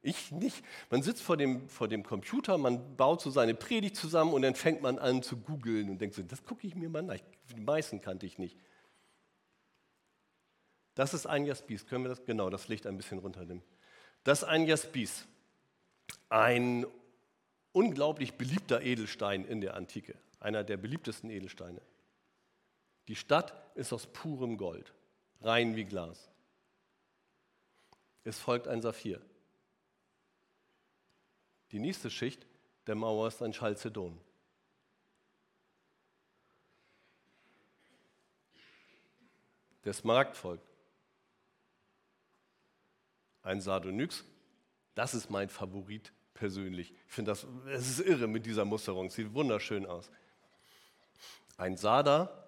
Ich 0.00 0.32
nicht. 0.32 0.64
Man 0.90 1.02
sitzt 1.02 1.22
vor 1.22 1.36
dem, 1.36 1.68
vor 1.68 1.86
dem 1.86 2.02
Computer, 2.02 2.58
man 2.58 2.96
baut 2.96 3.20
so 3.20 3.30
seine 3.30 3.54
Predigt 3.54 3.96
zusammen 3.96 4.32
und 4.34 4.42
dann 4.42 4.56
fängt 4.56 4.82
man 4.82 4.98
an 4.98 5.22
zu 5.22 5.36
googeln 5.36 5.90
und 5.90 6.00
denkt 6.00 6.16
so, 6.16 6.22
das 6.22 6.42
gucke 6.44 6.66
ich 6.66 6.74
mir 6.74 6.88
mal 6.88 7.02
nach. 7.02 7.18
Die 7.54 7.60
meisten 7.60 8.00
kannte 8.00 8.26
ich 8.26 8.38
nicht. 8.38 8.56
Das 10.94 11.14
ist 11.14 11.26
ein 11.26 11.46
Jaspis. 11.46 11.86
Können 11.86 12.04
wir 12.04 12.08
das? 12.08 12.24
Genau, 12.24 12.50
das 12.50 12.68
Licht 12.68 12.86
ein 12.86 12.96
bisschen 12.96 13.18
runternehmen. 13.18 13.62
Das 14.24 14.42
ist 14.42 14.48
ein 14.48 14.66
Jaspis. 14.66 15.26
Ein 16.28 16.86
unglaublich 17.72 18.34
beliebter 18.34 18.82
Edelstein 18.82 19.44
in 19.44 19.60
der 19.60 19.74
Antike. 19.74 20.14
Einer 20.40 20.64
der 20.64 20.76
beliebtesten 20.76 21.30
Edelsteine. 21.30 21.80
Die 23.08 23.16
Stadt 23.16 23.54
ist 23.74 23.92
aus 23.92 24.06
purem 24.06 24.56
Gold, 24.56 24.92
rein 25.42 25.76
wie 25.76 25.84
Glas. 25.84 26.30
Es 28.24 28.38
folgt 28.38 28.68
ein 28.68 28.82
Saphir. 28.82 29.20
Die 31.72 31.78
nächste 31.78 32.10
Schicht 32.10 32.46
der 32.86 32.94
Mauer 32.94 33.28
ist 33.28 33.42
ein 33.42 33.52
Chalcedon. 33.52 34.20
Der 39.84 39.92
Smaragd 39.92 40.36
folgt. 40.36 40.64
Ein 43.42 43.60
Sardonyx, 43.60 44.24
das 44.94 45.14
ist 45.14 45.28
mein 45.28 45.48
Favorit 45.48 46.12
persönlich. 46.34 46.92
Ich 47.06 47.12
finde 47.12 47.32
das, 47.32 47.46
es 47.66 47.88
ist 47.88 48.00
irre 48.06 48.28
mit 48.28 48.46
dieser 48.46 48.64
Musterung, 48.64 49.10
sieht 49.10 49.34
wunderschön 49.34 49.84
aus. 49.86 50.10
Ein 51.56 51.76
Sarder, 51.76 52.41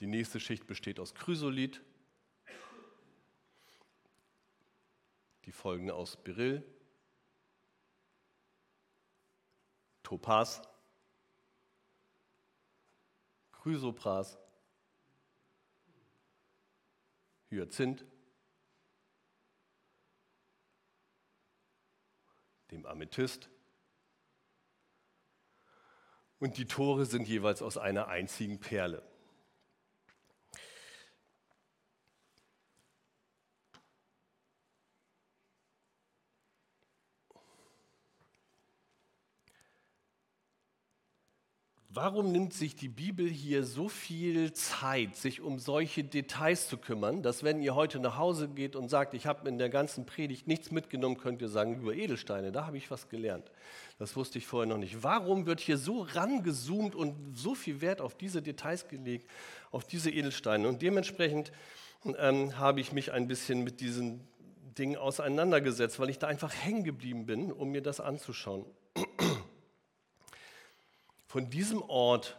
die 0.00 0.06
nächste 0.06 0.38
Schicht 0.38 0.66
besteht 0.66 1.00
aus 1.00 1.14
Chrysolith, 1.14 1.82
die 5.44 5.52
folgende 5.52 5.94
aus 5.94 6.16
Beryl, 6.16 6.62
Topaz, 10.02 10.62
Chrysopras, 13.52 14.38
Hyazinth, 17.50 18.04
dem 22.70 22.86
Amethyst. 22.86 23.48
Und 26.38 26.56
die 26.56 26.66
Tore 26.66 27.04
sind 27.04 27.26
jeweils 27.26 27.62
aus 27.62 27.78
einer 27.78 28.08
einzigen 28.08 28.60
Perle. 28.60 29.07
Warum 42.00 42.30
nimmt 42.30 42.54
sich 42.54 42.76
die 42.76 42.88
Bibel 42.88 43.28
hier 43.28 43.64
so 43.64 43.88
viel 43.88 44.52
Zeit, 44.52 45.16
sich 45.16 45.40
um 45.40 45.58
solche 45.58 46.04
Details 46.04 46.68
zu 46.68 46.76
kümmern, 46.76 47.24
dass 47.24 47.42
wenn 47.42 47.60
ihr 47.60 47.74
heute 47.74 47.98
nach 47.98 48.16
Hause 48.16 48.46
geht 48.46 48.76
und 48.76 48.88
sagt, 48.88 49.14
ich 49.14 49.26
habe 49.26 49.48
in 49.48 49.58
der 49.58 49.68
ganzen 49.68 50.06
Predigt 50.06 50.46
nichts 50.46 50.70
mitgenommen, 50.70 51.18
könnt 51.18 51.42
ihr 51.42 51.48
sagen, 51.48 51.74
über 51.74 51.92
Edelsteine, 51.92 52.52
da 52.52 52.66
habe 52.68 52.76
ich 52.76 52.88
was 52.92 53.08
gelernt. 53.08 53.50
Das 53.98 54.14
wusste 54.14 54.38
ich 54.38 54.46
vorher 54.46 54.68
noch 54.68 54.78
nicht. 54.78 55.02
Warum 55.02 55.46
wird 55.46 55.58
hier 55.58 55.76
so 55.76 56.02
rangezoomt 56.02 56.94
und 56.94 57.36
so 57.36 57.56
viel 57.56 57.80
Wert 57.80 58.00
auf 58.00 58.16
diese 58.16 58.42
Details 58.42 58.86
gelegt, 58.86 59.28
auf 59.72 59.84
diese 59.84 60.12
Edelsteine? 60.12 60.68
Und 60.68 60.82
dementsprechend 60.82 61.50
ähm, 62.16 62.56
habe 62.56 62.80
ich 62.80 62.92
mich 62.92 63.10
ein 63.10 63.26
bisschen 63.26 63.64
mit 63.64 63.80
diesen 63.80 64.20
Dingen 64.78 64.96
auseinandergesetzt, 64.96 65.98
weil 65.98 66.10
ich 66.10 66.20
da 66.20 66.28
einfach 66.28 66.54
hängen 66.54 66.84
geblieben 66.84 67.26
bin, 67.26 67.50
um 67.50 67.72
mir 67.72 67.82
das 67.82 67.98
anzuschauen. 67.98 68.64
Von 71.28 71.50
diesem 71.50 71.82
Ort, 71.82 72.38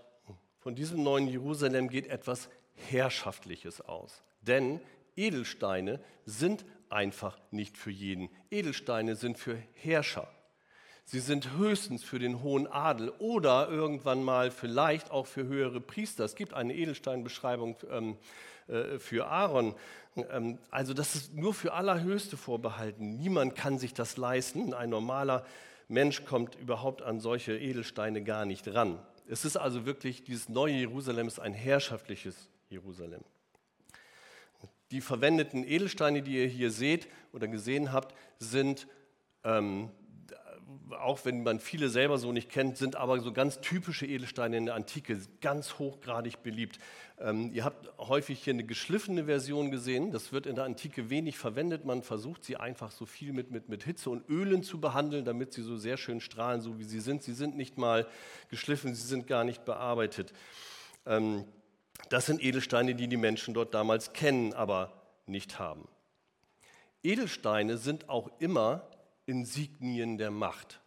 von 0.58 0.74
diesem 0.74 1.04
neuen 1.04 1.28
Jerusalem 1.28 1.90
geht 1.90 2.08
etwas 2.08 2.50
Herrschaftliches 2.74 3.82
aus. 3.82 4.24
Denn 4.42 4.80
Edelsteine 5.16 6.00
sind 6.26 6.66
einfach 6.90 7.38
nicht 7.52 7.78
für 7.78 7.92
jeden. 7.92 8.30
Edelsteine 8.50 9.16
sind 9.16 9.38
für 9.38 9.62
Herrscher. 9.76 10.28
Sie 11.06 11.20
sind 11.20 11.56
höchstens 11.56 12.04
für 12.04 12.18
den 12.18 12.42
hohen 12.42 12.66
Adel 12.66 13.14
oder 13.20 13.70
irgendwann 13.70 14.24
mal 14.24 14.50
vielleicht 14.50 15.12
auch 15.12 15.28
für 15.28 15.44
höhere 15.44 15.82
Priester. 15.82 16.24
Es 16.24 16.36
gibt 16.36 16.56
eine 16.56 16.74
Edelsteinbeschreibung 16.74 17.78
ähm, 17.92 18.18
äh, 18.68 18.98
für 18.98 19.28
Aaron. 19.28 19.76
Ähm, 20.16 20.58
also 20.72 20.96
das 20.96 21.14
ist 21.14 21.36
nur 21.36 21.54
für 21.54 21.74
Allerhöchste 21.74 22.38
vorbehalten. 22.38 23.18
Niemand 23.18 23.56
kann 23.56 23.78
sich 23.78 23.94
das 23.94 24.18
leisten. 24.18 24.74
Ein 24.74 24.90
normaler 24.90 25.46
Mensch 25.90 26.24
kommt 26.24 26.56
überhaupt 26.56 27.02
an 27.02 27.20
solche 27.20 27.58
Edelsteine 27.58 28.24
gar 28.24 28.46
nicht 28.46 28.68
ran. 28.74 29.00
Es 29.28 29.44
ist 29.44 29.58
also 29.58 29.86
wirklich, 29.86 30.24
dieses 30.24 30.48
neue 30.48 30.74
Jerusalem 30.74 31.28
ist 31.28 31.40
ein 31.40 31.54
herrschaftliches 31.54 32.50
Jerusalem. 32.70 33.22
Die 34.92 35.02
verwendeten 35.02 35.64
Edelsteine, 35.64 36.22
die 36.22 36.38
ihr 36.38 36.48
hier 36.48 36.72
seht 36.72 37.08
oder 37.34 37.48
gesehen 37.48 37.92
habt, 37.92 38.16
sind 38.40 38.88
ähm, 39.44 39.90
auch 41.00 41.26
wenn 41.26 41.44
man 41.44 41.60
viele 41.60 41.90
selber 41.90 42.18
so 42.18 42.32
nicht 42.32 42.50
kennt, 42.50 42.78
sind 42.78 42.96
aber 42.96 43.20
so 43.20 43.32
ganz 43.32 43.62
typische 43.62 44.06
Edelsteine 44.06 44.58
in 44.58 44.66
der 44.66 44.76
Antike, 44.76 45.20
ganz 45.42 45.80
hochgradig 45.80 46.44
beliebt. 46.44 46.80
Ähm, 47.20 47.52
ihr 47.54 47.64
habt 47.64 47.90
häufig 47.98 48.44
hier 48.44 48.54
eine 48.54 48.64
geschliffene 48.64 49.26
Version 49.26 49.72
gesehen. 49.72 50.12
Das 50.12 50.32
wird 50.32 50.46
in 50.46 50.56
der 50.56 50.66
Antike 50.66 51.10
wenig 51.10 51.38
verwendet. 51.38 51.86
Man 51.86 52.04
versucht 52.04 52.44
sie 52.44 52.58
einfach 52.58 52.92
so 52.92 53.06
viel 53.06 53.34
mit, 53.34 53.52
mit, 53.52 53.70
mit 53.70 53.84
Hitze 53.84 54.10
und 54.10 54.28
Ölen 54.30 54.64
zu 54.64 54.80
behandeln, 54.80 55.26
damit 55.26 55.54
sie 55.54 55.62
so 55.62 55.78
sehr 55.78 55.98
schön 55.98 56.22
strahlen, 56.22 56.62
so 56.62 56.80
wie 56.80 56.84
sie 56.84 57.00
sind. 57.00 57.24
Sie 57.24 57.34
sind 57.34 57.56
nicht 57.56 57.78
mal 57.78 58.08
geschliffen, 58.50 58.96
sie 58.96 59.08
sind 59.08 59.28
gar 59.28 59.44
nicht 59.44 59.66
bearbeitet. 59.66 60.34
Ähm, 61.06 61.46
das 62.10 62.26
sind 62.26 62.42
Edelsteine, 62.44 62.96
die 62.96 63.08
die 63.08 63.18
Menschen 63.18 63.54
dort 63.54 63.74
damals 63.74 64.14
kennen, 64.14 64.54
aber 64.54 64.94
nicht 65.26 65.60
haben. 65.60 65.88
Edelsteine 67.04 67.78
sind 67.78 68.10
auch 68.10 68.30
immer 68.40 68.90
Insignien 69.30 70.18
der 70.18 70.32
Macht. 70.32 70.82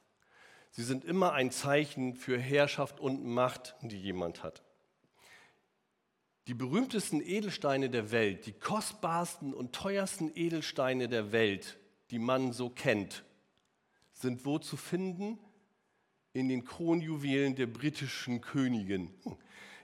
Sie 0.72 0.82
sind 0.82 1.04
immer 1.04 1.32
ein 1.32 1.50
Zeichen 1.50 2.14
für 2.14 2.38
Herrschaft 2.38 2.99
und 2.99 3.25
Macht, 3.25 3.76
die 3.82 4.00
jemand 4.00 4.42
hat. 4.42 4.62
Die 6.49 6.54
berühmtesten 6.54 7.20
Edelsteine 7.20 7.88
der 7.88 8.11
Welt, 8.11 8.46
die 8.46 8.52
kostbarsten 8.52 9.54
und 9.54 9.72
teuersten 9.72 10.32
Edelsteine 10.34 11.08
der 11.08 11.30
Welt, 11.30 11.78
die 12.11 12.18
man 12.18 12.52
so 12.52 12.68
kennt, 12.68 13.25
sind 14.12 14.44
wo 14.44 14.58
zu 14.58 14.76
finden? 14.76 15.38
In 16.32 16.49
den 16.49 16.64
Kronjuwelen 16.64 17.54
der 17.54 17.66
britischen 17.66 18.40
Königin. 18.40 19.11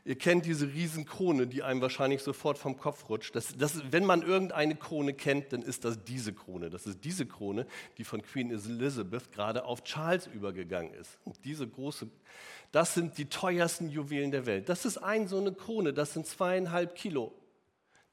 Ihr 0.08 0.16
kennt 0.16 0.46
diese 0.46 0.72
Riesenkrone, 0.72 1.46
die 1.46 1.62
einem 1.62 1.82
wahrscheinlich 1.82 2.22
sofort 2.22 2.56
vom 2.56 2.78
Kopf 2.78 3.10
rutscht. 3.10 3.36
Das, 3.36 3.54
das, 3.58 3.92
wenn 3.92 4.06
man 4.06 4.22
irgendeine 4.22 4.74
Krone 4.74 5.12
kennt, 5.12 5.52
dann 5.52 5.60
ist 5.60 5.84
das 5.84 6.02
diese 6.02 6.32
Krone. 6.32 6.70
Das 6.70 6.86
ist 6.86 7.04
diese 7.04 7.26
Krone, 7.26 7.66
die 7.98 8.04
von 8.04 8.22
Queen 8.22 8.50
Elizabeth 8.50 9.30
gerade 9.32 9.66
auf 9.66 9.84
Charles 9.84 10.26
übergegangen 10.26 10.94
ist. 10.94 11.18
Und 11.26 11.44
diese 11.44 11.68
große, 11.68 12.08
das 12.72 12.94
sind 12.94 13.18
die 13.18 13.26
teuersten 13.26 13.90
Juwelen 13.90 14.30
der 14.30 14.46
Welt. 14.46 14.70
Das 14.70 14.86
ist 14.86 14.96
ein 14.96 15.28
so 15.28 15.36
eine 15.36 15.52
Krone, 15.52 15.92
das 15.92 16.14
sind 16.14 16.26
zweieinhalb 16.26 16.94
Kilo. 16.94 17.34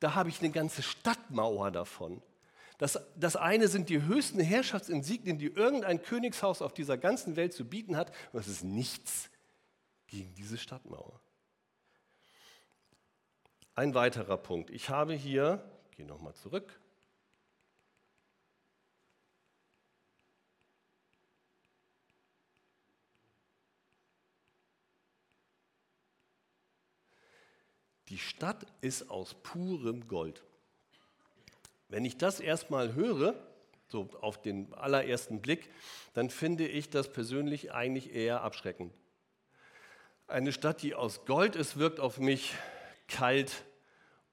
Da 0.02 0.16
habe 0.16 0.28
ich 0.28 0.42
eine 0.42 0.52
ganze 0.52 0.84
Stadtmauer 0.84 1.72
davon. 1.72 2.22
Das, 2.78 3.00
das 3.16 3.38
eine 3.38 3.70
sind 3.70 3.88
die 3.88 4.02
höchsten 4.02 4.42
Herrschaftsinsignien, 4.42 5.38
die 5.38 5.48
irgendein 5.48 6.02
Königshaus 6.02 6.62
auf 6.62 6.74
dieser 6.74 6.98
ganzen 6.98 7.38
Welt 7.38 7.54
zu 7.54 7.64
bieten 7.64 7.96
hat. 7.96 8.10
Und 8.34 8.40
das 8.40 8.50
ist 8.50 8.66
nichts 8.66 9.30
gegen 10.08 10.36
diese 10.36 10.58
Stadtmauer. 10.58 11.22
Ein 13.76 13.94
weiterer 13.94 14.38
Punkt. 14.38 14.70
Ich 14.70 14.90
habe 14.90 15.14
hier, 15.14 15.62
gehe 15.92 16.06
nochmal 16.06 16.34
zurück, 16.34 16.80
Die 28.10 28.20
Stadt 28.20 28.66
ist 28.82 29.10
aus 29.10 29.34
purem 29.34 30.08
Gold. 30.08 30.44
Wenn 31.90 32.06
ich 32.06 32.18
das 32.18 32.40
erstmal 32.40 32.94
höre, 32.94 33.36
so 33.88 34.10
auf 34.22 34.42
den 34.42 34.74
allerersten 34.74 35.42
Blick, 35.42 35.70
dann 36.14 36.30
finde 36.30 36.68
ich 36.68 36.90
das 36.90 37.12
persönlich 37.12 37.74
eigentlich 37.74 38.14
eher 38.14 38.42
abschreckend. 38.42 38.94
Eine 40.28 40.54
Stadt, 40.54 40.82
die 40.82 40.96
aus 40.96 41.26
Gold 41.26 41.56
ist, 41.56 41.78
wirkt 41.78 42.00
auf 42.00 42.20
mich 42.20 42.54
kalt, 43.08 43.66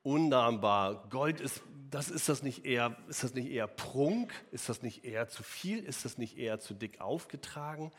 unnahbar. 0.03 1.09
Gold 1.09 1.41
ist, 1.41 1.63
das 1.91 2.09
ist 2.09 2.29
das 2.29 2.43
nicht 2.43 2.65
eher, 2.65 2.97
ist 3.09 3.23
das 3.23 3.35
nicht 3.35 3.51
eher 3.51 3.67
Prunk? 3.67 4.33
Ist 4.51 4.69
das 4.69 4.83
nicht 4.83 5.05
eher 5.05 5.29
zu 5.29 5.43
viel? 5.43 5.79
Ist 5.85 6.05
das 6.05 6.19
nicht 6.19 6.39
eher 6.39 6.59
zu 6.59 6.75
dick 6.75 7.01
aufgetragen? 7.01 7.93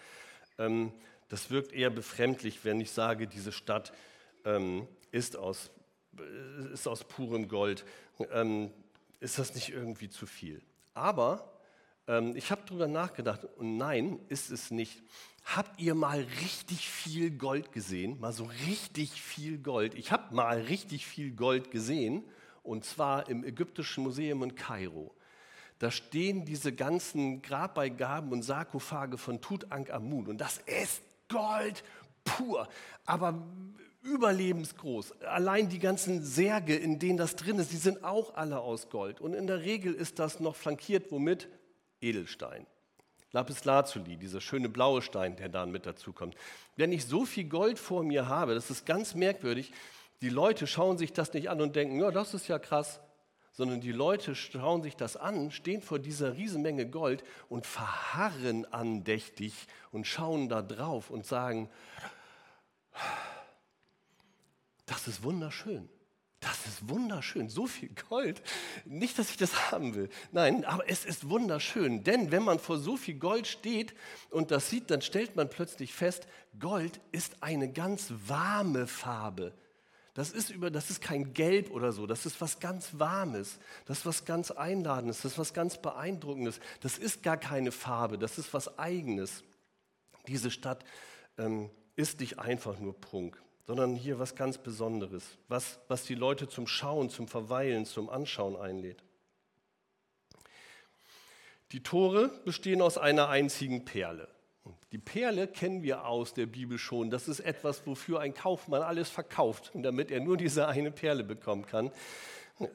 Ähm, 0.57 0.91
das 1.29 1.49
wirkt 1.49 1.73
eher 1.73 1.89
befremdlich, 1.89 2.65
wenn 2.65 2.79
ich 2.81 2.91
sage, 2.91 3.27
diese 3.27 3.51
Stadt 3.51 3.93
ähm, 4.45 4.87
ist, 5.11 5.37
aus, 5.37 5.71
ist 6.73 6.87
aus 6.87 7.03
purem 7.03 7.47
Gold. 7.47 7.85
Ähm, 8.31 8.71
ist 9.19 9.39
das 9.39 9.55
nicht 9.55 9.69
irgendwie 9.69 10.09
zu 10.09 10.25
viel? 10.25 10.61
Aber 10.93 11.52
ähm, 12.07 12.35
ich 12.35 12.51
habe 12.51 12.61
darüber 12.65 12.87
nachgedacht 12.87 13.45
und 13.57 13.77
nein, 13.77 14.19
ist 14.29 14.49
es 14.49 14.71
nicht. 14.71 15.01
Habt 15.45 15.81
ihr 15.81 15.93
mal 15.93 16.25
richtig 16.41 16.89
viel 16.89 17.31
Gold 17.31 17.71
gesehen? 17.71 18.19
Mal 18.19 18.31
so 18.31 18.49
richtig 18.67 19.21
viel 19.21 19.57
Gold. 19.57 19.93
Ich 19.95 20.11
habe 20.11 20.33
mal 20.33 20.61
richtig 20.61 21.05
viel 21.05 21.31
Gold 21.31 21.71
gesehen 21.71 22.23
und 22.63 22.85
zwar 22.85 23.29
im 23.29 23.43
Ägyptischen 23.43 24.03
Museum 24.03 24.43
in 24.43 24.55
Kairo. 24.55 25.13
Da 25.79 25.91
stehen 25.91 26.45
diese 26.45 26.71
ganzen 26.71 27.41
Grabbeigaben 27.41 28.31
und 28.31 28.43
Sarkophage 28.43 29.17
von 29.17 29.41
Tutanchamun 29.41 30.27
und 30.27 30.37
das 30.39 30.59
ist 30.59 31.01
Gold 31.27 31.83
pur, 32.23 32.69
aber 33.05 33.45
überlebensgroß. 34.01 35.21
Allein 35.23 35.69
die 35.69 35.79
ganzen 35.79 36.23
Särge, 36.23 36.75
in 36.75 36.99
denen 36.99 37.17
das 37.17 37.35
drin 37.35 37.59
ist, 37.59 37.71
die 37.71 37.77
sind 37.77 38.03
auch 38.03 38.35
alle 38.35 38.59
aus 38.59 38.89
Gold. 38.89 39.21
Und 39.21 39.33
in 39.33 39.47
der 39.47 39.61
Regel 39.61 39.93
ist 39.93 40.19
das 40.19 40.39
noch 40.39 40.55
flankiert, 40.55 41.11
womit? 41.11 41.47
Edelstein. 42.03 42.67
Lapislazuli, 43.31 44.15
dieser 44.17 44.41
schöne 44.41 44.69
blaue 44.69 45.01
Stein, 45.01 45.35
der 45.35 45.49
dann 45.49 45.71
mit 45.71 45.87
dazu 45.87 46.13
kommt. 46.13 46.35
Wenn 46.75 46.91
ich 46.91 47.05
so 47.05 47.25
viel 47.25 47.45
Gold 47.45 47.79
vor 47.79 48.03
mir 48.03 48.27
habe, 48.27 48.53
das 48.53 48.69
ist 48.69 48.85
ganz 48.85 49.15
merkwürdig, 49.15 49.73
die 50.21 50.29
Leute 50.29 50.67
schauen 50.67 50.97
sich 50.97 51.13
das 51.13 51.33
nicht 51.33 51.49
an 51.49 51.59
und 51.59 51.75
denken, 51.75 51.99
ja, 51.99 52.11
das 52.11 52.33
ist 52.35 52.47
ja 52.47 52.59
krass, 52.59 52.99
sondern 53.51 53.81
die 53.81 53.91
Leute 53.91 54.35
schauen 54.35 54.83
sich 54.83 54.95
das 54.95 55.17
an, 55.17 55.51
stehen 55.51 55.81
vor 55.81 55.99
dieser 55.99 56.37
Riesenmenge 56.37 56.87
Gold 56.87 57.23
und 57.49 57.65
verharren 57.65 58.65
andächtig 58.71 59.53
und 59.91 60.05
schauen 60.07 60.47
da 60.47 60.61
drauf 60.61 61.09
und 61.09 61.25
sagen, 61.25 61.69
das 64.85 65.07
ist 65.07 65.23
wunderschön. 65.23 65.89
Das 66.43 66.65
ist 66.65 66.89
wunderschön, 66.89 67.47
so 67.47 67.67
viel 67.67 67.89
Gold. 68.09 68.41
Nicht, 68.83 69.17
dass 69.17 69.29
ich 69.29 69.37
das 69.37 69.71
haben 69.71 69.95
will. 69.95 70.09
Nein, 70.33 70.65
aber 70.65 70.89
es 70.89 71.05
ist 71.05 71.29
wunderschön. 71.29 72.03
Denn 72.03 72.31
wenn 72.31 72.43
man 72.43 72.59
vor 72.59 72.77
so 72.77 72.97
viel 72.97 73.15
Gold 73.15 73.47
steht 73.47 73.93
und 74.29 74.51
das 74.51 74.69
sieht, 74.69 74.91
dann 74.91 75.01
stellt 75.01 75.37
man 75.37 75.49
plötzlich 75.49 75.93
fest, 75.93 76.27
Gold 76.59 76.99
ist 77.13 77.41
eine 77.41 77.71
ganz 77.71 78.13
warme 78.27 78.87
Farbe. 78.87 79.53
Das 80.13 80.31
ist, 80.31 80.49
über, 80.51 80.69
das 80.69 80.89
ist 80.89 81.01
kein 81.01 81.33
Gelb 81.33 81.71
oder 81.71 81.91
so, 81.91 82.05
das 82.05 82.27
ist 82.27 82.39
was 82.39 82.59
ganz 82.59 82.89
Warmes, 82.99 83.57
das 83.85 83.99
ist 83.99 84.05
was 84.05 84.25
ganz 84.25 84.51
Einladendes, 84.51 85.21
das 85.21 85.31
ist 85.31 85.37
was 85.39 85.53
ganz 85.53 85.81
Beeindruckendes. 85.81 86.59
Das 86.81 86.99
ist 86.99 87.23
gar 87.23 87.37
keine 87.37 87.71
Farbe, 87.71 88.19
das 88.19 88.37
ist 88.37 88.53
was 88.53 88.77
Eigenes. 88.77 89.43
Diese 90.27 90.51
Stadt 90.51 90.83
ähm, 91.37 91.71
ist 91.95 92.19
nicht 92.19 92.37
einfach 92.37 92.79
nur 92.79 92.99
Prunk, 92.99 93.41
sondern 93.65 93.95
hier 93.95 94.19
was 94.19 94.35
ganz 94.35 94.57
Besonderes, 94.57 95.23
was, 95.47 95.79
was 95.87 96.03
die 96.03 96.15
Leute 96.15 96.47
zum 96.47 96.67
Schauen, 96.67 97.09
zum 97.09 97.27
Verweilen, 97.27 97.85
zum 97.85 98.09
Anschauen 98.09 98.55
einlädt. 98.55 99.03
Die 101.71 101.81
Tore 101.81 102.29
bestehen 102.45 102.81
aus 102.81 102.97
einer 102.97 103.29
einzigen 103.29 103.85
Perle. 103.85 104.27
Die 104.91 104.99
Perle 104.99 105.47
kennen 105.47 105.81
wir 105.81 106.05
aus 106.05 106.33
der 106.33 106.45
Bibel 106.45 106.77
schon. 106.77 107.09
Das 107.09 107.27
ist 107.27 107.39
etwas, 107.39 107.87
wofür 107.87 108.19
ein 108.19 108.33
Kaufmann 108.33 108.83
alles 108.83 109.09
verkauft, 109.09 109.71
damit 109.75 110.11
er 110.11 110.19
nur 110.19 110.37
diese 110.37 110.67
eine 110.67 110.91
Perle 110.91 111.23
bekommen 111.23 111.65
kann. 111.65 111.91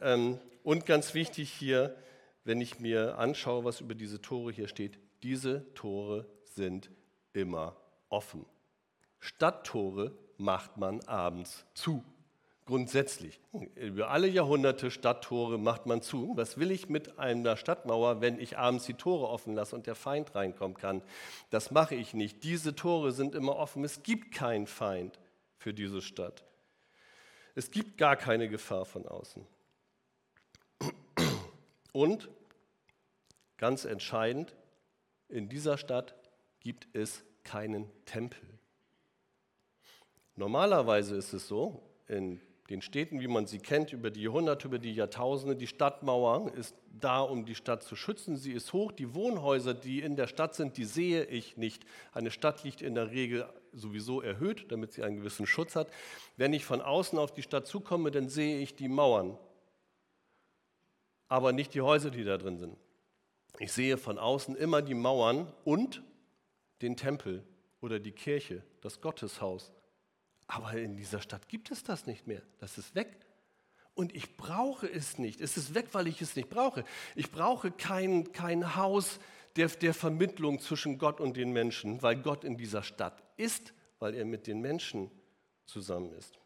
Ähm, 0.01 0.41
und 0.65 0.85
ganz 0.85 1.15
wichtig 1.15 1.53
hier, 1.53 1.95
wenn 2.45 2.61
ich 2.61 2.81
mir 2.81 3.19
anschaue, 3.19 3.65
was 3.65 3.81
über 3.81 3.95
diese 3.95 4.21
Tore 4.21 4.53
hier 4.53 4.69
steht, 4.69 4.99
diese 5.23 5.73
Tore 5.75 6.27
sind 6.45 6.91
immer 7.33 7.77
offen. 8.09 8.47
Stadttore 9.21 10.13
macht 10.39 10.77
man 10.79 11.01
abends 11.07 11.67
zu 11.75 12.03
grundsätzlich. 12.69 13.41
Über 13.77 14.11
alle 14.11 14.29
Jahrhunderte 14.29 14.91
Stadttore 14.91 15.59
macht 15.59 15.87
man 15.87 16.03
zu. 16.03 16.37
Was 16.37 16.59
will 16.59 16.71
ich 16.71 16.91
mit 16.91 17.19
einer 17.19 17.57
Stadtmauer, 17.57 18.21
wenn 18.21 18.39
ich 18.39 18.59
abends 18.59 18.85
die 18.85 18.93
Tore 18.93 19.29
offen 19.29 19.55
lasse 19.55 19.75
und 19.75 19.87
der 19.87 19.95
Feind 19.95 20.35
reinkommen 20.35 20.77
kann? 20.77 21.03
Das 21.49 21.71
mache 21.71 21.95
ich 21.95 22.13
nicht. 22.13 22.45
Diese 22.45 22.75
Tore 22.77 23.13
sind 23.13 23.35
immer 23.35 23.57
offen. 23.57 23.85
Es 23.85 24.03
gibt 24.03 24.35
keinen 24.35 24.67
Feind 24.67 25.19
für 25.57 25.73
diese 25.73 26.03
Stadt. 26.03 26.45
Es 27.55 27.71
gibt 27.71 27.97
gar 27.97 28.17
keine 28.17 28.51
Gefahr 28.51 28.85
von 28.85 29.09
außen. 29.09 29.47
Und 31.93 32.29
ganz 33.57 33.87
entscheidend, 33.87 34.55
in 35.31 35.49
dieser 35.49 35.79
Stadt 35.79 36.15
gibt 36.61 36.87
es 36.93 37.25
keinen 37.45 37.91
Tempel. 38.05 38.58
Normalerweise 40.39 41.17
ist 41.17 41.33
es 41.33 41.49
so, 41.49 41.83
in 42.07 42.41
den 42.71 42.81
Städten, 42.81 43.21
wie 43.21 43.27
man 43.27 43.49
sie 43.49 43.59
kennt, 43.59 43.93
über 43.93 44.09
die 44.09 44.23
Jahrhunderte, 44.23 44.69
über 44.69 44.79
die 44.79 44.95
Jahrtausende. 44.95 45.57
Die 45.57 45.67
Stadtmauer 45.67 46.55
ist 46.55 46.77
da, 47.01 47.23
um 47.23 47.45
die 47.45 47.57
Stadt 47.57 47.83
zu 47.83 47.97
schützen. 47.97 48.37
Sie 48.37 48.53
ist 48.53 48.73
hoch. 48.73 48.93
Die 48.93 49.17
Wohnhäuser, 49.17 49.75
die 49.75 50.01
in 50.01 50.15
der 50.15 50.29
Stadt 50.29 50.55
sind, 50.55 50.77
die 50.77 50.85
sehe 50.85 51.25
ich 51.25 51.57
nicht. 51.57 51.85
Eine 52.13 52.31
Stadt 52.31 52.63
liegt 52.63 52.83
in 52.83 52.95
der 52.95 53.11
Regel 53.11 53.49
sowieso 53.73 54.21
erhöht, 54.21 54.71
damit 54.71 54.93
sie 54.93 55.03
einen 55.03 55.17
gewissen 55.17 55.45
Schutz 55.45 55.75
hat. 55.75 55.91
Wenn 56.37 56.53
ich 56.53 56.65
von 56.65 56.83
außen 56.83 57.19
auf 57.19 57.33
die 57.33 57.43
Stadt 57.43 57.67
zukomme, 57.67 58.13
dann 58.13 58.29
sehe 58.29 58.61
ich 58.61 58.77
die 58.77 58.89
Mauern, 58.89 59.37
aber 61.27 61.53
nicht 61.53 61.75
die 61.75 61.81
Häuser, 61.81 62.13
die 62.13 62.23
da 62.23 62.39
drin 62.39 62.59
sind. 62.59 62.77
Ich 63.59 63.73
sehe 63.73 63.99
von 63.99 64.19
außen 64.19 64.55
immer 64.55 64.83
die 64.83 64.95
Mauern 64.95 65.53
und 65.65 66.05
den 66.81 66.97
Tempel 66.97 67.43
oder 67.81 67.99
die 67.99 68.13
Kirche, 68.13 68.63
das 68.83 69.01
Gotteshaus. 69.01 69.73
Aber 70.49 70.73
in 70.73 70.97
dieser 70.97 71.21
Stadt 71.21 71.49
gibt 71.49 71.71
es 71.71 71.85
das 71.85 72.07
nicht 72.07 72.27
mehr. 72.27 72.43
Das 72.59 72.79
ist 72.79 72.95
weg. 72.95 73.21
Und 73.95 74.15
ich 74.15 74.37
brauche 74.37 74.91
es 74.91 75.19
nicht. 75.19 75.41
Es 75.41 75.57
ist 75.57 75.75
weg, 75.75 75.89
weil 75.93 76.09
ich 76.09 76.23
es 76.23 76.35
nicht 76.37 76.49
brauche. 76.49 76.85
Ich 77.15 77.31
brauche 77.31 77.71
kein, 77.71 78.33
kein 78.33 78.75
Haus 78.75 79.21
der, 79.57 79.69
der 79.69 79.93
Vermittlung 79.93 80.61
zwischen 80.61 80.99
Gott 80.99 81.21
und 81.21 81.37
den 81.37 81.53
Menschen, 81.53 82.03
weil 82.03 82.17
Gott 82.17 82.45
in 82.45 82.57
dieser 82.57 82.83
Stadt 82.83 83.23
ist, 83.37 83.75
weil 83.99 84.15
er 84.15 84.25
mit 84.25 84.47
den 84.47 84.61
Menschen 84.61 85.11
zusammen 85.67 86.13
ist. 86.13 86.39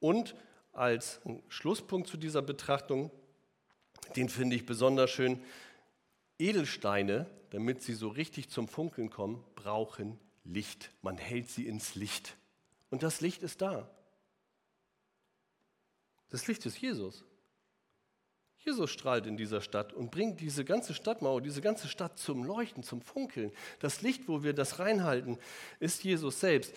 Und 0.00 0.34
als 0.72 1.20
Schlusspunkt 1.48 2.08
zu 2.08 2.16
dieser 2.16 2.42
Betrachtung, 2.42 3.10
den 4.16 4.28
finde 4.28 4.56
ich 4.56 4.66
besonders 4.66 5.10
schön, 5.10 5.42
Edelsteine, 6.38 7.26
damit 7.50 7.82
sie 7.82 7.94
so 7.94 8.08
richtig 8.08 8.48
zum 8.48 8.68
Funkeln 8.68 9.10
kommen, 9.10 9.44
brauchen 9.54 10.18
Licht. 10.44 10.90
Man 11.02 11.18
hält 11.18 11.50
sie 11.50 11.66
ins 11.66 11.94
Licht. 11.94 12.36
Und 12.94 13.02
das 13.02 13.20
Licht 13.20 13.42
ist 13.42 13.60
da. 13.60 13.90
Das 16.30 16.46
Licht 16.46 16.64
ist 16.64 16.80
Jesus. 16.80 17.24
Jesus 18.58 18.88
strahlt 18.88 19.26
in 19.26 19.36
dieser 19.36 19.60
Stadt 19.60 19.92
und 19.92 20.12
bringt 20.12 20.40
diese 20.40 20.64
ganze 20.64 20.94
Stadtmauer, 20.94 21.40
diese 21.40 21.60
ganze 21.60 21.88
Stadt 21.88 22.20
zum 22.20 22.44
Leuchten, 22.44 22.84
zum 22.84 23.02
Funkeln. 23.02 23.50
Das 23.80 24.02
Licht, 24.02 24.28
wo 24.28 24.44
wir 24.44 24.52
das 24.52 24.78
reinhalten, 24.78 25.38
ist 25.80 26.04
Jesus 26.04 26.38
selbst. 26.38 26.72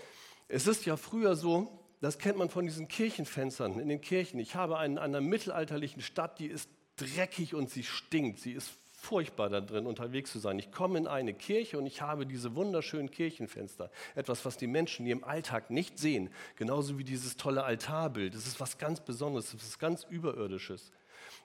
Es 0.47 0.65
ist 0.65 0.87
ja 0.87 0.97
früher 0.97 1.35
so, 1.35 1.85
das 2.01 2.17
kennt 2.17 2.39
man 2.39 2.49
von 2.49 2.65
diesen 2.65 2.87
Kirchenfenstern 2.87 3.79
in 3.79 3.87
den 3.87 4.01
Kirchen. 4.01 4.39
Ich 4.39 4.55
habe 4.55 4.79
einen, 4.79 4.97
einer 4.97 5.21
mittelalterlichen 5.21 6.01
Stadt, 6.01 6.39
die 6.39 6.47
ist 6.47 6.67
dreckig 6.95 7.53
und 7.53 7.69
sie 7.69 7.83
stinkt. 7.83 8.39
Sie 8.39 8.53
ist 8.53 8.71
furchtbar 9.07 9.47
da 9.49 9.61
drin 9.61 9.85
unterwegs 9.85 10.33
zu 10.33 10.39
sein. 10.39 10.59
Ich 10.59 10.69
komme 10.69 10.97
in 10.97 11.07
eine 11.07 11.33
Kirche 11.33 11.77
und 11.77 11.85
ich 11.85 12.01
habe 12.01 12.25
diese 12.25 12.55
wunderschönen 12.55 13.09
Kirchenfenster. 13.09 13.89
Etwas, 14.15 14.43
was 14.43 14.57
die 14.57 14.67
Menschen 14.67 15.05
in 15.05 15.09
ihrem 15.09 15.23
Alltag 15.23 15.69
nicht 15.69 15.97
sehen. 15.97 16.29
Genauso 16.57 16.99
wie 16.99 17.05
dieses 17.05 17.37
tolle 17.37 17.63
Altarbild. 17.63 18.35
Das 18.35 18.45
ist 18.45 18.59
was 18.59 18.77
ganz 18.77 18.99
Besonderes, 18.99 19.51
das 19.53 19.63
ist 19.63 19.79
ganz 19.79 20.03
Überirdisches. 20.09 20.91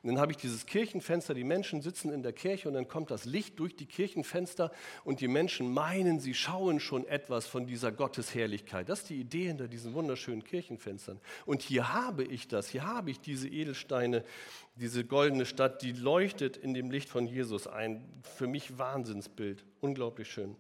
Und 0.03 0.09
dann 0.09 0.19
habe 0.19 0.33
ich 0.33 0.39
dieses 0.39 0.67
Kirchenfenster, 0.67 1.33
die 1.33 1.45
Menschen 1.45 1.81
sitzen 1.81 2.13
in 2.13 2.25
der 2.25 2.33
Kirche 2.33 2.67
und 2.67 2.75
dann 2.75 2.89
kommt 2.89 3.13
das 3.13 3.25
Licht 3.25 3.61
durch 3.61 3.77
die 3.77 3.87
Kirchenfenster 3.87 4.73
und 5.05 5.21
die 5.21 5.29
Menschen 5.29 5.73
meinen, 5.73 6.19
sie 6.19 6.35
schauen 6.35 6.81
schon 6.81 7.07
etwas 7.07 7.47
von 7.47 7.67
dieser 7.67 7.93
Gottesherrlichkeit. 7.93 8.89
Das 8.89 9.03
ist 9.03 9.11
die 9.11 9.21
Idee 9.21 9.47
hinter 9.47 9.69
diesen 9.69 9.95
wunderschönen 9.95 10.43
Kirchenfenstern. 10.43 11.21
Und 11.47 11.63
hier 11.63 11.93
habe 11.93 12.25
ich 12.25 12.49
das, 12.49 12.69
hier 12.69 12.85
habe 12.85 13.13
ich 13.13 13.21
diese 13.21 13.49
Edelsteine, 13.49 14.25
diese 14.75 15.05
goldene 15.05 15.47
Stadt, 15.47 15.83
die 15.83 15.93
leuchtet 15.93 16.57
in 16.57 16.75
dem 16.75 16.91
Licht 16.91 17.09
von 17.09 17.29
Jesus. 17.29 17.69
Ein 17.69 18.05
für 18.23 18.49
mich 18.49 18.79
Wahnsinnsbild, 18.79 19.65
unglaublich 19.81 20.29
schön. 20.33 20.57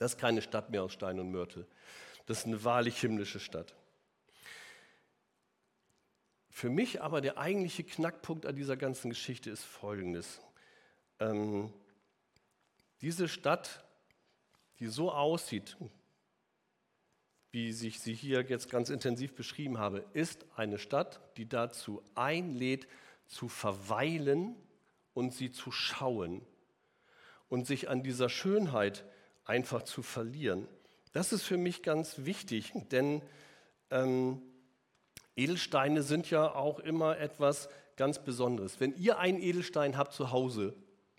Das 0.00 0.14
ist 0.14 0.18
keine 0.18 0.42
Stadt 0.42 0.70
mehr 0.70 0.82
aus 0.82 0.92
Stein 0.92 1.20
und 1.20 1.30
Mörtel. 1.30 1.64
Das 2.26 2.38
ist 2.38 2.46
eine 2.46 2.64
wahrlich 2.64 2.98
himmlische 2.98 3.38
Stadt. 3.38 3.72
Für 6.54 6.68
mich 6.68 7.00
aber 7.00 7.22
der 7.22 7.38
eigentliche 7.38 7.82
Knackpunkt 7.82 8.44
an 8.44 8.54
dieser 8.54 8.76
ganzen 8.76 9.08
Geschichte 9.08 9.50
ist 9.50 9.64
folgendes. 9.64 10.38
Ähm, 11.18 11.72
diese 13.00 13.26
Stadt, 13.26 13.82
die 14.78 14.86
so 14.86 15.10
aussieht, 15.10 15.78
wie 17.52 17.70
ich 17.70 18.00
sie 18.00 18.14
hier 18.14 18.42
jetzt 18.42 18.70
ganz 18.70 18.90
intensiv 18.90 19.34
beschrieben 19.34 19.78
habe, 19.78 20.04
ist 20.12 20.44
eine 20.54 20.78
Stadt, 20.78 21.22
die 21.38 21.48
dazu 21.48 22.02
einlädt, 22.14 22.86
zu 23.24 23.48
verweilen 23.48 24.54
und 25.14 25.32
sie 25.32 25.52
zu 25.52 25.72
schauen 25.72 26.42
und 27.48 27.66
sich 27.66 27.88
an 27.88 28.02
dieser 28.02 28.28
Schönheit 28.28 29.06
einfach 29.46 29.84
zu 29.84 30.02
verlieren. 30.02 30.68
Das 31.12 31.32
ist 31.32 31.44
für 31.44 31.56
mich 31.56 31.82
ganz 31.82 32.26
wichtig, 32.26 32.72
denn 32.90 33.22
ähm, 33.90 34.42
Edelsteine 35.36 36.02
sind 36.02 36.30
ja 36.30 36.54
auch 36.54 36.78
immer 36.78 37.18
etwas 37.18 37.68
ganz 37.96 38.22
Besonderes. 38.22 38.80
Wenn 38.80 38.94
ihr 38.96 39.18
einen 39.18 39.40
Edelstein 39.40 39.96
habt 39.96 40.12
zu 40.12 40.30
Hause, 40.30 40.74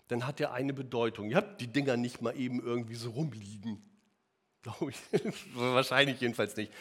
dann 0.08 0.26
hat 0.26 0.40
er 0.40 0.52
eine 0.52 0.72
Bedeutung. 0.72 1.30
Ihr 1.30 1.36
habt 1.36 1.60
die 1.60 1.66
Dinger 1.66 1.96
nicht 1.96 2.20
mal 2.20 2.36
eben 2.36 2.62
irgendwie 2.62 2.94
so 2.94 3.10
rumliegen. 3.10 3.82
Glaube 4.62 4.90
ich. 4.90 5.24
Wahrscheinlich 5.54 6.20
jedenfalls 6.20 6.56
nicht. 6.56 6.72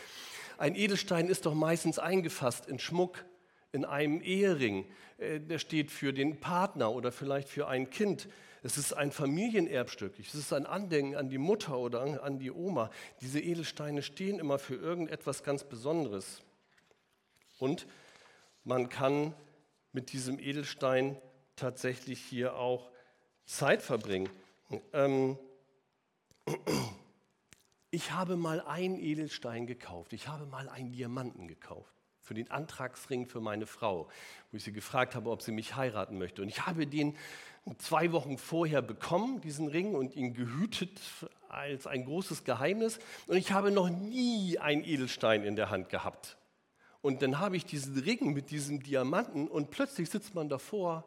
Ein 0.57 0.75
Edelstein 0.75 1.27
ist 1.27 1.45
doch 1.45 1.53
meistens 1.53 1.99
eingefasst 1.99 2.67
in 2.67 2.79
Schmuck, 2.79 3.25
in 3.71 3.85
einem 3.85 4.21
Ehering. 4.21 4.85
Äh, 5.17 5.39
der 5.39 5.59
steht 5.59 5.91
für 5.91 6.13
den 6.13 6.39
Partner 6.39 6.91
oder 6.91 7.11
vielleicht 7.11 7.49
für 7.49 7.67
ein 7.67 7.89
Kind. 7.89 8.27
Es 8.61 8.77
ist 8.77 8.93
ein 8.93 9.11
Familienerbstück. 9.11 10.17
Es 10.19 10.35
ist 10.35 10.53
ein 10.53 10.65
Andenken 10.65 11.15
an 11.15 11.29
die 11.29 11.37
Mutter 11.37 11.77
oder 11.77 12.23
an 12.23 12.39
die 12.39 12.51
Oma. 12.51 12.89
Diese 13.19 13.41
Edelsteine 13.41 14.01
stehen 14.01 14.39
immer 14.39 14.59
für 14.59 14.75
irgendetwas 14.75 15.43
ganz 15.43 15.63
Besonderes. 15.63 16.41
Und 17.63 17.87
man 18.65 18.89
kann 18.89 19.33
mit 19.93 20.11
diesem 20.11 20.37
Edelstein 20.37 21.15
tatsächlich 21.55 22.19
hier 22.19 22.57
auch 22.57 22.91
Zeit 23.45 23.81
verbringen. 23.81 24.29
Ähm, 24.91 25.37
ich 27.89 28.11
habe 28.11 28.35
mal 28.35 28.59
einen 28.59 28.99
Edelstein 28.99 29.65
gekauft, 29.65 30.11
ich 30.11 30.27
habe 30.27 30.45
mal 30.45 30.67
einen 30.67 30.91
Diamanten 30.91 31.47
gekauft 31.47 31.93
für 32.21 32.33
den 32.33 32.51
Antragsring 32.51 33.27
für 33.27 33.39
meine 33.39 33.65
Frau, 33.65 34.09
wo 34.51 34.57
ich 34.57 34.63
sie 34.65 34.73
gefragt 34.73 35.15
habe, 35.15 35.29
ob 35.29 35.41
sie 35.41 35.53
mich 35.53 35.77
heiraten 35.77 36.17
möchte. 36.17 36.41
Und 36.41 36.49
ich 36.49 36.65
habe 36.65 36.85
den 36.85 37.15
zwei 37.77 38.11
Wochen 38.11 38.37
vorher 38.37 38.81
bekommen, 38.81 39.39
diesen 39.39 39.69
Ring, 39.69 39.95
und 39.95 40.17
ihn 40.17 40.33
gehütet 40.33 40.99
als 41.47 41.87
ein 41.87 42.03
großes 42.03 42.43
Geheimnis. 42.43 42.99
Und 43.27 43.37
ich 43.37 43.53
habe 43.53 43.71
noch 43.71 43.89
nie 43.89 44.59
einen 44.59 44.83
Edelstein 44.83 45.45
in 45.45 45.55
der 45.55 45.69
Hand 45.69 45.87
gehabt. 45.87 46.35
Und 47.03 47.21
dann 47.21 47.39
habe 47.39 47.57
ich 47.57 47.65
diesen 47.65 47.99
Ring 47.99 48.31
mit 48.31 48.49
diesem 48.49 48.81
Diamanten 48.81 49.49
und 49.49 49.71
plötzlich 49.71 50.09
sitzt 50.09 50.35
man 50.35 50.47
davor 50.47 51.03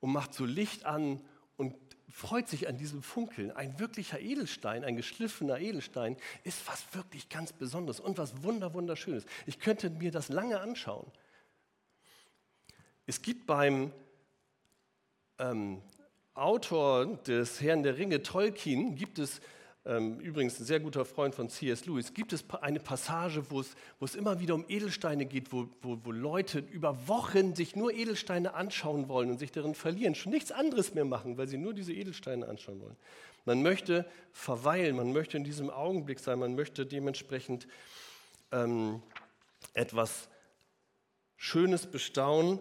und 0.00 0.10
macht 0.12 0.34
so 0.34 0.44
Licht 0.44 0.86
an 0.86 1.22
und 1.56 1.76
freut 2.08 2.48
sich 2.48 2.66
an 2.66 2.76
diesem 2.76 3.00
Funkeln. 3.00 3.52
Ein 3.52 3.78
wirklicher 3.78 4.18
Edelstein, 4.18 4.82
ein 4.82 4.96
geschliffener 4.96 5.60
Edelstein 5.60 6.16
ist 6.42 6.66
was 6.66 6.84
wirklich 6.96 7.28
ganz 7.28 7.52
Besonderes 7.52 8.00
und 8.00 8.18
was 8.18 8.42
wunder 8.42 8.74
wunderschönes. 8.74 9.24
Ich 9.46 9.60
könnte 9.60 9.88
mir 9.88 10.10
das 10.10 10.30
lange 10.30 10.58
anschauen. 10.58 11.06
Es 13.06 13.22
gibt 13.22 13.46
beim 13.46 13.92
ähm, 15.38 15.80
Autor 16.34 17.06
des 17.06 17.60
Herrn 17.60 17.84
der 17.84 17.98
Ringe, 17.98 18.24
Tolkien, 18.24 18.96
gibt 18.96 19.20
es 19.20 19.40
übrigens 19.84 20.60
ein 20.60 20.64
sehr 20.66 20.78
guter 20.78 21.06
Freund 21.06 21.34
von 21.34 21.48
C.S. 21.48 21.86
Lewis, 21.86 22.12
gibt 22.12 22.34
es 22.34 22.44
eine 22.60 22.80
Passage, 22.80 23.50
wo 23.50 23.60
es, 23.60 23.74
wo 23.98 24.04
es 24.04 24.14
immer 24.14 24.38
wieder 24.38 24.54
um 24.54 24.66
Edelsteine 24.68 25.24
geht, 25.24 25.52
wo, 25.52 25.68
wo, 25.80 25.98
wo 26.04 26.12
Leute 26.12 26.58
über 26.58 27.08
Wochen 27.08 27.54
sich 27.54 27.76
nur 27.76 27.92
Edelsteine 27.92 28.52
anschauen 28.52 29.08
wollen 29.08 29.30
und 29.30 29.38
sich 29.38 29.52
darin 29.52 29.74
verlieren, 29.74 30.14
schon 30.14 30.32
nichts 30.32 30.52
anderes 30.52 30.92
mehr 30.92 31.06
machen, 31.06 31.38
weil 31.38 31.48
sie 31.48 31.56
nur 31.56 31.72
diese 31.72 31.94
Edelsteine 31.94 32.46
anschauen 32.46 32.80
wollen. 32.82 32.96
Man 33.46 33.62
möchte 33.62 34.04
verweilen, 34.32 34.96
man 34.96 35.12
möchte 35.12 35.38
in 35.38 35.44
diesem 35.44 35.70
Augenblick 35.70 36.20
sein, 36.20 36.38
man 36.38 36.54
möchte 36.54 36.84
dementsprechend 36.84 37.66
ähm, 38.52 39.02
etwas 39.72 40.28
Schönes 41.36 41.86
bestaunen. 41.86 42.58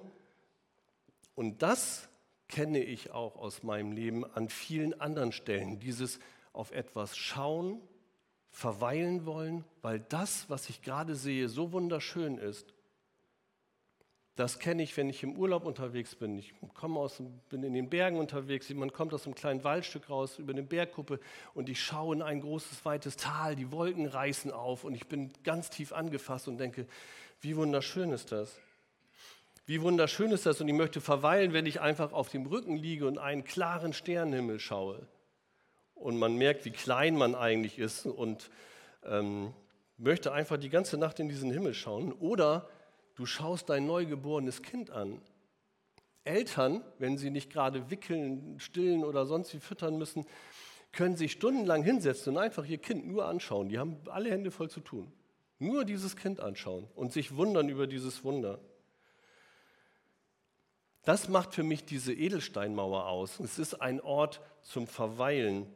Und 1.35 1.61
das 1.61 2.07
kenne 2.47 2.81
ich 2.81 3.11
auch 3.11 3.35
aus 3.35 3.61
meinem 3.61 3.91
Leben 3.91 4.25
an 4.25 4.47
vielen 4.47 4.99
anderen 4.99 5.33
Stellen. 5.33 5.79
Dieses 5.79 6.19
auf 6.53 6.71
etwas 6.71 7.17
schauen, 7.17 7.81
verweilen 8.51 9.25
wollen, 9.25 9.63
weil 9.81 9.99
das, 9.99 10.49
was 10.49 10.69
ich 10.69 10.81
gerade 10.81 11.15
sehe, 11.15 11.49
so 11.49 11.71
wunderschön 11.71 12.37
ist. 12.37 12.73
Das 14.35 14.57
kenne 14.57 14.83
ich, 14.83 14.95
wenn 14.95 15.09
ich 15.09 15.21
im 15.21 15.35
Urlaub 15.35 15.65
unterwegs 15.65 16.15
bin. 16.15 16.37
Ich 16.37 16.53
komme 16.73 16.97
aus, 16.97 17.21
bin 17.49 17.61
in 17.61 17.73
den 17.73 17.89
Bergen 17.89 18.17
unterwegs. 18.17 18.69
Man 18.69 18.93
kommt 18.93 19.13
aus 19.13 19.25
einem 19.25 19.35
kleinen 19.35 19.65
Waldstück 19.65 20.09
raus 20.09 20.39
über 20.39 20.53
eine 20.53 20.63
Bergkuppe 20.63 21.19
und 21.53 21.67
ich 21.67 21.83
schaue 21.83 22.15
in 22.15 22.21
ein 22.21 22.39
großes, 22.39 22.85
weites 22.85 23.17
Tal. 23.17 23.57
Die 23.57 23.69
Wolken 23.71 24.05
reißen 24.05 24.51
auf 24.51 24.85
und 24.85 24.95
ich 24.95 25.07
bin 25.07 25.33
ganz 25.43 25.69
tief 25.69 25.91
angefasst 25.91 26.47
und 26.47 26.57
denke, 26.57 26.87
wie 27.41 27.57
wunderschön 27.57 28.13
ist 28.13 28.31
das. 28.31 28.57
Wie 29.65 29.81
wunderschön 29.81 30.31
ist 30.31 30.45
das 30.45 30.61
und 30.61 30.69
ich 30.69 30.73
möchte 30.73 31.01
verweilen, 31.01 31.51
wenn 31.51 31.65
ich 31.65 31.81
einfach 31.81 32.13
auf 32.13 32.29
dem 32.29 32.45
Rücken 32.45 32.77
liege 32.77 33.07
und 33.07 33.17
einen 33.17 33.43
klaren 33.43 33.91
Sternenhimmel 33.91 34.61
schaue 34.61 35.05
und 35.99 36.17
man 36.17 36.35
merkt, 36.35 36.65
wie 36.65 36.71
klein 36.71 37.15
man 37.15 37.35
eigentlich 37.35 37.79
ist 37.79 38.05
und 38.05 38.49
ähm, 39.05 39.53
möchte 39.97 40.31
einfach 40.31 40.57
die 40.57 40.69
ganze 40.69 40.97
Nacht 40.97 41.19
in 41.19 41.29
diesen 41.29 41.51
Himmel 41.51 41.73
schauen. 41.73 42.13
Oder 42.13 42.69
du 43.15 43.25
schaust 43.25 43.69
dein 43.69 43.85
neugeborenes 43.85 44.61
Kind 44.61 44.91
an. 44.91 45.21
Eltern, 46.23 46.83
wenn 46.97 47.17
sie 47.17 47.29
nicht 47.29 47.51
gerade 47.51 47.89
wickeln, 47.89 48.59
stillen 48.59 49.03
oder 49.03 49.25
sonst 49.25 49.53
wie 49.53 49.59
füttern 49.59 49.97
müssen, 49.97 50.25
können 50.91 51.15
sich 51.15 51.33
stundenlang 51.33 51.83
hinsetzen 51.83 52.35
und 52.35 52.41
einfach 52.41 52.65
ihr 52.65 52.77
Kind 52.77 53.07
nur 53.07 53.25
anschauen. 53.25 53.69
Die 53.69 53.79
haben 53.79 53.97
alle 54.09 54.31
Hände 54.31 54.51
voll 54.51 54.69
zu 54.69 54.79
tun. 54.79 55.11
Nur 55.59 55.85
dieses 55.85 56.15
Kind 56.15 56.39
anschauen 56.39 56.87
und 56.95 57.11
sich 57.11 57.35
wundern 57.35 57.69
über 57.69 57.85
dieses 57.85 58.23
Wunder. 58.23 58.59
Das 61.03 61.27
macht 61.27 61.53
für 61.53 61.63
mich 61.63 61.85
diese 61.85 62.13
Edelsteinmauer 62.13 63.07
aus. 63.07 63.39
Es 63.39 63.59
ist 63.59 63.75
ein 63.75 63.99
Ort 64.01 64.41
zum 64.61 64.87
Verweilen, 64.87 65.67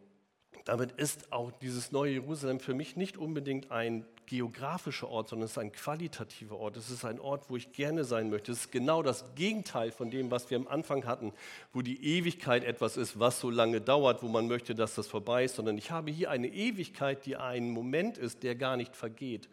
damit 0.66 0.94
ist 0.94 1.32
auch 1.32 1.52
dieses 1.52 1.92
neue 1.92 2.14
Jerusalem 2.14 2.60
für 2.60 2.74
mich 2.74 2.96
nicht 2.96 3.18
unbedingt 3.18 3.72
ein 3.72 4.06
geografischer 4.26 5.10
Ort, 5.10 5.30
sondern 5.30 5.46
es 5.46 5.52
ist 5.52 5.58
ein 5.58 5.74
qualitativer 5.74 6.58
Ort. 6.58 6.78
Es 6.78 6.90
ist 6.90 7.04
ein 7.04 7.20
Ort, 7.20 7.50
wo 7.50 7.58
ich 7.58 7.74
gerne 7.74 8.06
sein 8.06 8.30
möchte. 8.30 8.54
Es 8.54 8.60
ist 8.60 8.72
genau 8.72 9.04
das 9.04 9.36
Gegenteil 9.36 9.92
von 9.92 10.10
dem, 10.10 10.32
was 10.32 10.50
wir 10.50 10.58
am 10.58 10.68
Anfang 10.68 11.06
hatten, 11.06 11.34
wo 11.74 11.82
die 11.82 12.02
Ewigkeit 12.18 12.64
etwas 12.64 12.96
ist, 12.96 13.20
was 13.20 13.42
so 13.42 13.50
lange 13.50 13.82
dauert, 13.82 14.24
wo 14.24 14.30
man 14.30 14.48
möchte, 14.48 14.74
dass 14.74 14.96
das 14.96 15.08
vorbei 15.08 15.44
ist, 15.44 15.56
sondern 15.56 15.78
ich 15.78 15.92
habe 15.92 16.12
hier 16.12 16.32
eine 16.32 16.48
Ewigkeit, 16.48 17.26
die 17.26 17.36
ein 17.36 17.70
Moment 17.70 18.18
ist, 18.18 18.44
der 18.44 18.56
gar 18.56 18.78
nicht 18.78 18.96
vergeht. 18.96 19.50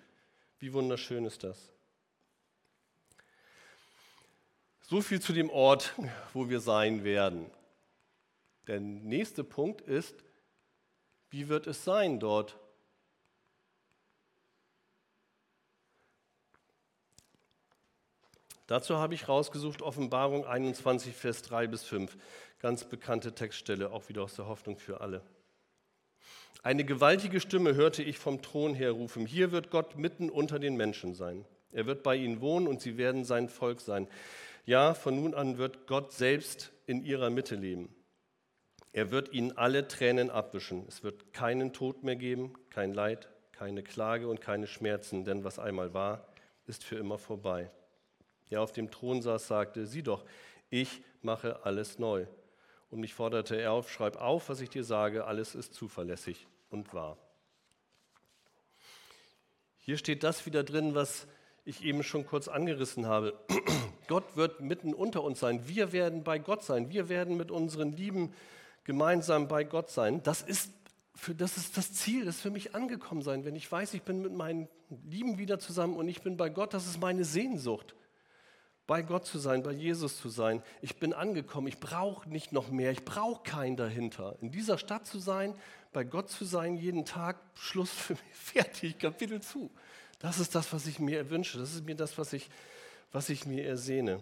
Wie 0.61 0.73
wunderschön 0.73 1.25
ist 1.25 1.43
das? 1.43 1.73
So 4.83 5.01
viel 5.01 5.21
zu 5.21 5.33
dem 5.33 5.51
Ort, 5.51 5.95
wo 6.33 6.49
wir 6.49 6.61
sein 6.61 7.03
werden. 7.03 7.47
Der 8.67 8.79
nächste 8.79 9.43
Punkt 9.43 9.81
ist, 9.81 10.15
wie 11.31 11.49
wird 11.49 11.67
es 11.67 11.85
sein 11.85 12.21
dort? 12.21 12.57
Dazu 18.67 18.99
habe 18.99 19.15
ich 19.15 19.29
rausgesucht 19.29 19.83
Offenbarung 19.83 20.47
21, 20.47 21.15
Vers 21.17 21.43
3 21.43 21.67
bis 21.67 21.83
5. 21.83 22.17
Ganz 22.61 22.85
bekannte 22.85 23.35
Textstelle, 23.35 23.91
auch 23.91 24.09
wieder 24.09 24.23
aus 24.23 24.37
der 24.37 24.47
Hoffnung 24.47 24.77
für 24.77 25.01
alle. 25.01 25.23
Eine 26.63 26.85
gewaltige 26.85 27.41
Stimme 27.41 27.75
hörte 27.75 28.03
ich 28.03 28.19
vom 28.19 28.43
Thron 28.43 28.75
her 28.75 28.93
rufen, 28.93 29.27
hier 29.27 29.51
wird 29.51 29.71
Gott 29.71 29.97
mitten 29.97 30.31
unter 30.31 30.59
den 30.59 30.77
Menschen 30.77 31.15
sein. 31.15 31.47
Er 31.73 31.87
wird 31.87 32.03
bei 32.03 32.17
ihnen 32.17 32.41
wohnen 32.41 32.69
und 32.69 32.81
sie 32.81 32.97
werden 32.97 33.25
sein 33.25 33.49
Volk 33.49 33.81
sein. 33.81 34.07
Ja, 34.67 34.95
von 34.95 35.17
nun 35.17 35.35
an 35.35 35.59
wird 35.59 35.87
Gott 35.87 36.13
selbst 36.13 36.71
in 36.87 37.05
ihrer 37.05 37.31
Mitte 37.31 37.57
leben. 37.57 37.93
Er 38.93 39.11
wird 39.11 39.33
ihnen 39.33 39.57
alle 39.57 39.87
Tränen 39.87 40.31
abwischen. 40.31 40.85
Es 40.89 41.03
wird 41.03 41.33
keinen 41.33 41.73
Tod 41.73 42.03
mehr 42.03 42.17
geben, 42.17 42.55
kein 42.71 42.93
Leid, 42.93 43.29
keine 43.53 43.83
Klage 43.83 44.29
und 44.29 44.41
keine 44.41 44.67
Schmerzen, 44.67 45.25
denn 45.25 45.45
was 45.45 45.59
einmal 45.59 45.95
war, 45.95 46.27
ist 46.67 46.83
für 46.83 46.97
immer 46.97 47.19
vorbei. 47.19 47.71
Der 48.51 48.63
auf 48.63 48.73
dem 48.73 48.91
Thron 48.91 49.23
saß, 49.23 49.47
sagte, 49.47 49.87
sieh 49.87 50.03
doch, 50.03 50.25
ich 50.71 51.03
mache 51.23 51.65
alles 51.65 51.99
neu. 51.99 52.27
Und 52.91 53.01
mich 53.01 53.15
forderte 53.15 53.55
er 53.61 53.73
auf, 53.73 53.91
schreib 53.91 54.17
auf, 54.17 54.49
was 54.49 54.61
ich 54.61 54.71
dir 54.71 54.83
sage, 54.83 55.25
alles 55.25 55.55
ist 55.55 55.75
zuverlässig 55.75 56.49
und 56.71 56.93
wahr. 56.93 57.17
Hier 59.79 59.97
steht 59.97 60.25
das 60.25 60.47
wieder 60.47 60.65
drin, 60.65 60.95
was 60.95 61.29
ich 61.65 61.85
eben 61.85 62.03
schon 62.03 62.27
kurz 62.27 62.49
angerissen 62.49 63.07
habe. 63.07 63.39
Gott 64.09 64.37
wird 64.37 64.61
mitten 64.61 64.93
unter 64.93 65.23
uns 65.23 65.39
sein. 65.39 65.69
Wir 65.69 65.93
werden 65.93 66.25
bei 66.25 66.39
Gott 66.39 66.65
sein. 66.65 66.91
Wir 66.91 67.09
werden 67.09 67.37
mit 67.37 67.51
unseren 67.53 67.93
lieben 67.93 68.35
gemeinsam 68.85 69.49
bei 69.49 69.65
Gott 69.65 69.91
sein. 69.91 70.23
Das 70.23 70.43
ist, 70.43 70.73
für, 71.15 71.35
das 71.35 71.57
ist 71.57 71.77
das 71.77 71.93
Ziel, 71.93 72.25
das 72.25 72.41
für 72.41 72.51
mich 72.51 72.75
angekommen 72.75 73.23
sein. 73.23 73.45
Wenn 73.45 73.57
ich 73.57 73.71
weiß, 73.71 73.95
ich 73.95 74.03
bin 74.03 74.23
mit 74.23 74.33
meinen 74.33 74.69
Lieben 75.05 75.39
wieder 75.39 75.59
zusammen 75.59 75.97
und 75.97 76.09
ich 76.09 76.23
bin 76.23 76.37
bei 76.37 76.49
Gott, 76.49 76.75
das 76.75 76.87
ist 76.87 77.01
meine 77.01 77.25
Sehnsucht. 77.25 77.95
Bei 78.87 79.03
Gott 79.03 79.25
zu 79.25 79.39
sein, 79.39 79.63
bei 79.63 79.71
Jesus 79.71 80.21
zu 80.21 80.29
sein. 80.29 80.63
Ich 80.83 80.97
bin 80.97 81.13
angekommen, 81.13 81.69
ich 81.69 81.79
brauche 81.79 82.29
nicht 82.29 82.53
noch 82.53 82.71
mehr, 82.71 82.91
ich 82.91 83.05
brauche 83.05 83.43
keinen 83.45 83.77
dahinter. 83.77 84.37
In 84.41 84.51
dieser 84.51 84.79
Stadt 84.79 85.07
zu 85.07 85.21
sein, 85.21 85.55
bei 85.93 86.03
Gott 86.03 86.29
zu 86.29 86.45
sein, 86.45 86.77
jeden 86.77 87.05
Tag, 87.05 87.37
Schluss 87.55 87.91
für 87.91 88.15
mich, 88.15 88.23
fertig, 88.33 88.99
Kapitel 88.99 89.41
zu. 89.41 89.71
Das 90.19 90.39
ist 90.39 90.55
das, 90.55 90.73
was 90.73 90.87
ich 90.87 90.99
mir 90.99 91.31
wünsche. 91.31 91.59
Das 91.59 91.73
ist 91.73 91.85
mir 91.85 91.95
das, 91.95 92.19
was 92.19 92.33
ich, 92.33 92.51
was 93.13 93.29
ich 93.29 93.47
mir 93.47 93.65
ersehne. 93.65 94.21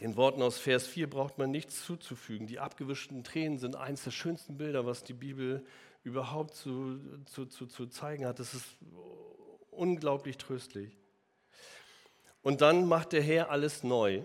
Den 0.00 0.16
Worten 0.16 0.42
aus 0.42 0.58
Vers 0.58 0.86
4 0.86 1.08
braucht 1.08 1.38
man 1.38 1.50
nichts 1.50 1.84
zuzufügen. 1.84 2.46
Die 2.46 2.58
abgewischten 2.58 3.24
Tränen 3.24 3.58
sind 3.58 3.76
eines 3.76 4.04
der 4.04 4.10
schönsten 4.10 4.58
Bilder, 4.58 4.84
was 4.84 5.04
die 5.04 5.14
Bibel 5.14 5.64
überhaupt 6.02 6.54
zu, 6.54 7.00
zu, 7.24 7.46
zu, 7.46 7.66
zu 7.66 7.86
zeigen 7.86 8.26
hat. 8.26 8.38
Das 8.38 8.52
ist 8.52 8.66
unglaublich 9.70 10.36
tröstlich. 10.36 10.96
Und 12.42 12.60
dann 12.60 12.86
macht 12.86 13.12
der 13.12 13.22
Herr 13.22 13.50
alles 13.50 13.82
neu. 13.82 14.22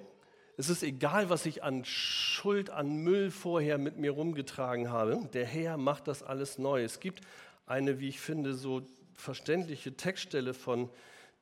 Es 0.58 0.70
ist 0.70 0.84
egal, 0.84 1.30
was 1.30 1.46
ich 1.46 1.64
an 1.64 1.86
Schuld, 1.86 2.70
an 2.70 2.98
Müll 2.98 3.32
vorher 3.32 3.78
mit 3.78 3.98
mir 3.98 4.12
rumgetragen 4.12 4.92
habe. 4.92 5.28
Der 5.34 5.46
Herr 5.46 5.78
macht 5.78 6.08
das 6.08 6.22
alles 6.22 6.58
neu. 6.58 6.84
Es 6.84 7.00
gibt 7.00 7.22
eine, 7.66 8.00
wie 8.00 8.10
ich 8.10 8.20
finde, 8.20 8.54
so 8.54 8.82
verständliche 9.16 9.96
Textstelle 9.96 10.54
von 10.54 10.90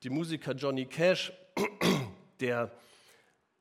dem 0.04 0.14
Musiker 0.14 0.52
Johnny 0.52 0.86
Cash, 0.86 1.32
der 2.40 2.70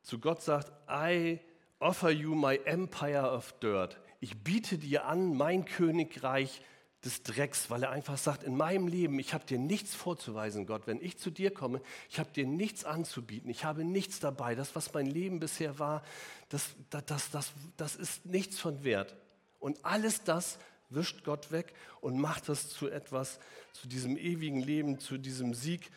zu 0.10 0.19
Gott 0.19 0.41
sagt, 0.41 0.72
I 0.89 1.39
offer 1.80 2.10
you 2.10 2.34
my 2.34 2.60
empire 2.65 3.32
of 3.32 3.54
dirt. 3.60 4.00
Ich 4.19 4.43
biete 4.43 4.78
dir 4.78 5.06
an, 5.06 5.38
mein 5.38 5.65
Königreich 5.65 6.62
des 7.06 7.24
Drecks, 7.24 7.69
weil 7.69 7.84
er 7.84 7.91
einfach 7.91 8.17
sagt, 8.17 8.43
in 8.43 8.58
meinem 8.58 8.88
Leben, 8.88 9.19
ich 9.19 9.34
habe 9.34 9.45
dir 9.45 9.60
nichts 9.60 9.95
vorzuweisen, 9.95 10.65
Gott. 10.65 10.88
Wenn 10.88 11.00
ich 11.00 11.17
zu 11.17 11.30
dir 11.30 11.54
komme, 11.54 11.82
ich 12.10 12.19
habe 12.19 12.32
dir 12.32 12.45
nichts 12.45 12.84
anzubieten, 12.84 13.50
ich 13.50 13.63
habe 13.63 13.86
nichts 13.86 14.19
dabei. 14.19 14.56
Das, 14.56 14.76
was 14.76 14.93
mein 14.93 15.06
Leben 15.06 15.39
bisher 15.39 15.80
war, 15.80 16.04
das, 16.50 16.72
das, 16.89 17.06
das, 17.06 17.32
das, 17.32 17.54
das 17.78 17.95
ist 17.95 18.26
nichts 18.26 18.60
von 18.60 18.84
Wert. 18.84 19.15
Und 19.60 19.86
alles 19.86 20.24
das 20.24 20.58
wischt 20.89 21.24
Gott 21.24 21.52
weg 21.52 21.74
und 22.02 22.19
macht 22.19 22.50
das 22.50 22.69
zu 22.69 22.89
etwas, 22.89 23.39
zu 23.74 23.88
diesem 23.88 24.17
ewigen 24.17 24.60
Leben, 24.60 25.00
zu 25.00 25.17
diesem 25.17 25.54
Sieg. 25.54 25.91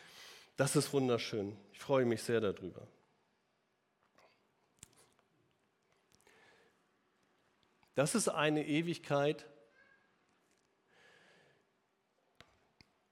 Das 0.57 0.77
ist 0.77 0.93
wunderschön. 0.93 1.57
Ich 1.73 1.81
freue 1.81 2.05
mich 2.05 2.23
sehr 2.23 2.41
darüber. 2.41 2.87
Das 7.95 8.15
ist 8.15 8.29
eine 8.29 8.67
Ewigkeit, 8.67 9.47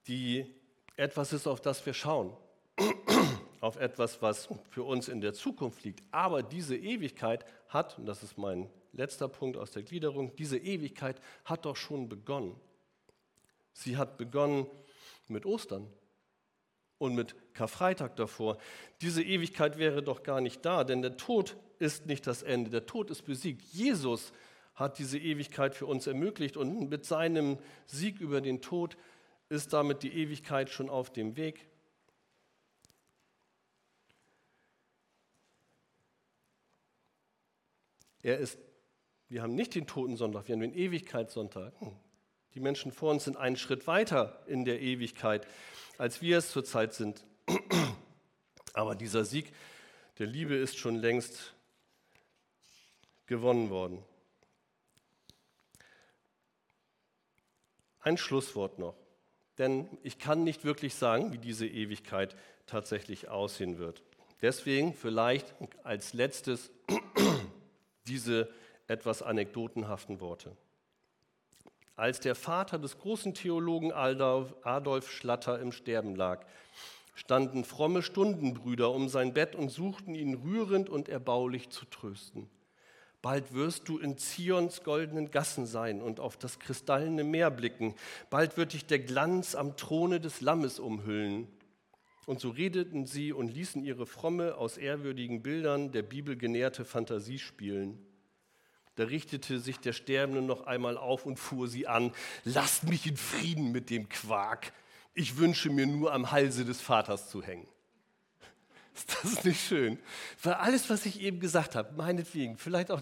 die 0.06 0.46
etwas 0.96 1.32
ist, 1.32 1.46
auf 1.46 1.60
das 1.60 1.84
wir 1.84 1.94
schauen, 1.94 2.36
auf 3.60 3.76
etwas, 3.76 4.22
was 4.22 4.48
für 4.70 4.82
uns 4.82 5.08
in 5.08 5.20
der 5.20 5.34
Zukunft 5.34 5.84
liegt. 5.84 6.02
Aber 6.10 6.42
diese 6.42 6.76
Ewigkeit 6.76 7.44
hat, 7.68 7.98
und 7.98 8.06
das 8.06 8.22
ist 8.22 8.38
mein 8.38 8.70
letzter 8.92 9.28
Punkt 9.28 9.56
aus 9.56 9.70
der 9.70 9.82
Gliederung, 9.82 10.34
diese 10.36 10.58
Ewigkeit 10.58 11.20
hat 11.44 11.64
doch 11.64 11.76
schon 11.76 12.08
begonnen. 12.08 12.58
Sie 13.72 13.96
hat 13.96 14.18
begonnen 14.18 14.66
mit 15.28 15.46
Ostern 15.46 15.86
und 16.98 17.14
mit 17.14 17.34
Karfreitag 17.54 18.16
davor. 18.16 18.58
Diese 19.00 19.22
Ewigkeit 19.22 19.78
wäre 19.78 20.02
doch 20.02 20.22
gar 20.22 20.40
nicht 20.40 20.64
da, 20.64 20.84
denn 20.84 21.02
der 21.02 21.16
Tod 21.16 21.56
ist 21.78 22.06
nicht 22.06 22.26
das 22.26 22.42
Ende. 22.42 22.70
Der 22.70 22.86
Tod 22.86 23.10
ist 23.10 23.22
besiegt. 23.22 23.62
Jesus 23.72 24.32
hat 24.80 24.98
diese 24.98 25.18
Ewigkeit 25.18 25.74
für 25.74 25.86
uns 25.86 26.06
ermöglicht 26.06 26.56
und 26.56 26.88
mit 26.88 27.04
seinem 27.04 27.58
Sieg 27.86 28.20
über 28.20 28.40
den 28.40 28.62
Tod 28.62 28.96
ist 29.48 29.72
damit 29.72 30.02
die 30.02 30.12
Ewigkeit 30.12 30.70
schon 30.70 30.88
auf 30.88 31.12
dem 31.12 31.36
Weg. 31.36 31.66
Er 38.22 38.38
ist, 38.38 38.58
wir 39.28 39.42
haben 39.42 39.54
nicht 39.54 39.74
den 39.74 39.86
Totensonntag, 39.86 40.48
wir 40.48 40.54
haben 40.54 40.60
den 40.60 40.74
Ewigkeitssonntag. 40.74 41.72
Die 42.54 42.60
Menschen 42.60 42.92
vor 42.92 43.10
uns 43.10 43.24
sind 43.24 43.36
einen 43.36 43.56
Schritt 43.56 43.86
weiter 43.86 44.42
in 44.46 44.64
der 44.64 44.80
Ewigkeit, 44.80 45.46
als 45.98 46.20
wir 46.20 46.38
es 46.38 46.50
zurzeit 46.50 46.94
sind. 46.94 47.24
Aber 48.72 48.94
dieser 48.94 49.24
Sieg 49.24 49.52
der 50.18 50.26
Liebe 50.26 50.54
ist 50.54 50.76
schon 50.78 50.96
längst 50.96 51.54
gewonnen 53.26 53.70
worden. 53.70 54.04
Ein 58.00 58.16
Schlusswort 58.16 58.78
noch 58.78 58.94
denn 59.60 59.86
ich 60.02 60.18
kann 60.18 60.42
nicht 60.42 60.64
wirklich 60.64 60.94
sagen, 60.94 61.32
wie 61.32 61.38
diese 61.38 61.66
Ewigkeit 61.66 62.34
tatsächlich 62.66 63.28
aussehen 63.28 63.78
wird. 63.78 64.02
Deswegen 64.40 64.94
vielleicht 64.94 65.54
als 65.84 66.14
letztes 66.14 66.70
diese 68.06 68.48
etwas 68.88 69.22
anekdotenhaften 69.22 70.20
Worte. 70.20 70.56
Als 71.94 72.20
der 72.20 72.34
Vater 72.34 72.78
des 72.78 72.98
großen 72.98 73.34
Theologen 73.34 73.92
Adolf 73.92 75.10
Schlatter 75.10 75.60
im 75.60 75.72
Sterben 75.72 76.16
lag, 76.16 76.46
standen 77.14 77.64
fromme 77.64 78.02
Stundenbrüder 78.02 78.90
um 78.90 79.10
sein 79.10 79.34
Bett 79.34 79.54
und 79.54 79.68
suchten 79.68 80.14
ihn 80.14 80.34
rührend 80.36 80.88
und 80.88 81.10
erbaulich 81.10 81.68
zu 81.68 81.84
trösten. 81.84 82.48
Bald 83.22 83.52
wirst 83.52 83.88
du 83.88 83.98
in 83.98 84.16
Zions 84.16 84.82
goldenen 84.82 85.30
Gassen 85.30 85.66
sein 85.66 86.00
und 86.00 86.20
auf 86.20 86.38
das 86.38 86.58
kristallene 86.58 87.22
Meer 87.22 87.50
blicken. 87.50 87.94
Bald 88.30 88.56
wird 88.56 88.72
dich 88.72 88.86
der 88.86 88.98
Glanz 88.98 89.54
am 89.54 89.76
Throne 89.76 90.20
des 90.20 90.40
Lammes 90.40 90.78
umhüllen. 90.78 91.46
Und 92.24 92.40
so 92.40 92.50
redeten 92.50 93.06
sie 93.06 93.32
und 93.32 93.48
ließen 93.48 93.84
ihre 93.84 94.06
fromme, 94.06 94.54
aus 94.56 94.78
ehrwürdigen 94.78 95.42
Bildern 95.42 95.92
der 95.92 96.02
Bibel 96.02 96.36
genährte 96.36 96.84
Fantasie 96.84 97.38
spielen. 97.38 97.98
Da 98.94 99.04
richtete 99.04 99.60
sich 99.60 99.78
der 99.78 99.92
Sterbende 99.92 100.42
noch 100.42 100.66
einmal 100.66 100.96
auf 100.96 101.26
und 101.26 101.38
fuhr 101.38 101.68
sie 101.68 101.86
an. 101.86 102.12
Lasst 102.44 102.84
mich 102.84 103.06
in 103.06 103.16
Frieden 103.16 103.72
mit 103.72 103.90
dem 103.90 104.08
Quark. 104.08 104.72
Ich 105.14 105.36
wünsche 105.36 105.70
mir 105.70 105.86
nur 105.86 106.12
am 106.12 106.30
Halse 106.30 106.64
des 106.64 106.80
Vaters 106.80 107.28
zu 107.28 107.42
hängen. 107.42 107.66
Ist 109.24 109.36
das 109.36 109.44
nicht 109.44 109.60
schön? 109.60 109.98
Weil 110.42 110.54
alles, 110.54 110.90
was 110.90 111.06
ich 111.06 111.20
eben 111.20 111.40
gesagt 111.40 111.74
habe, 111.74 111.92
meinetwegen, 111.96 112.56
vielleicht 112.56 112.90
auch, 112.90 113.00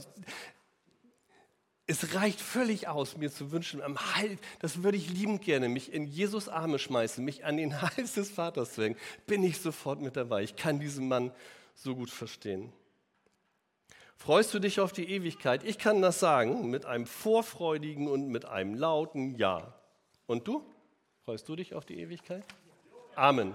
es 1.87 2.15
reicht 2.15 2.41
völlig 2.41 2.87
aus, 2.87 3.17
mir 3.17 3.31
zu 3.33 3.51
wünschen, 3.51 3.81
am 3.81 3.99
Hals, 3.99 4.39
das 4.61 4.83
würde 4.83 4.99
ich 4.99 5.09
liebend 5.11 5.43
gerne, 5.43 5.69
mich 5.69 5.93
in 5.93 6.05
Jesus 6.05 6.49
Arme 6.49 6.79
schmeißen, 6.79 7.25
mich 7.25 7.45
an 7.45 7.57
den 7.57 7.81
Hals 7.83 8.15
des 8.15 8.31
Vaters 8.31 8.75
zu 8.75 8.83
hängen, 8.83 8.97
bin 9.27 9.43
ich 9.43 9.59
sofort 9.59 10.01
mit 10.01 10.17
dabei. 10.17 10.43
Ich 10.43 10.57
kann 10.57 10.79
diesen 10.79 11.09
Mann 11.09 11.33
so 11.75 11.95
gut 11.95 12.11
verstehen. 12.11 12.73
Freust 14.17 14.53
du 14.53 14.59
dich 14.59 14.81
auf 14.81 14.93
die 14.93 15.09
Ewigkeit? 15.09 15.63
Ich 15.63 15.79
kann 15.79 16.03
das 16.03 16.19
sagen 16.21 16.71
mit 16.71 16.85
einem 16.87 17.07
vorfreudigen 17.07 18.09
und 18.09 18.29
mit 18.29 18.45
einem 18.45 18.75
lauten 18.75 19.37
Ja. 19.37 19.75
Und 20.27 20.47
du? 20.49 20.65
Freust 21.25 21.49
du 21.49 21.57
dich 21.57 21.75
auf 21.75 21.85
die 21.85 22.01
Ewigkeit? 22.01 22.45
Amen. 23.15 23.55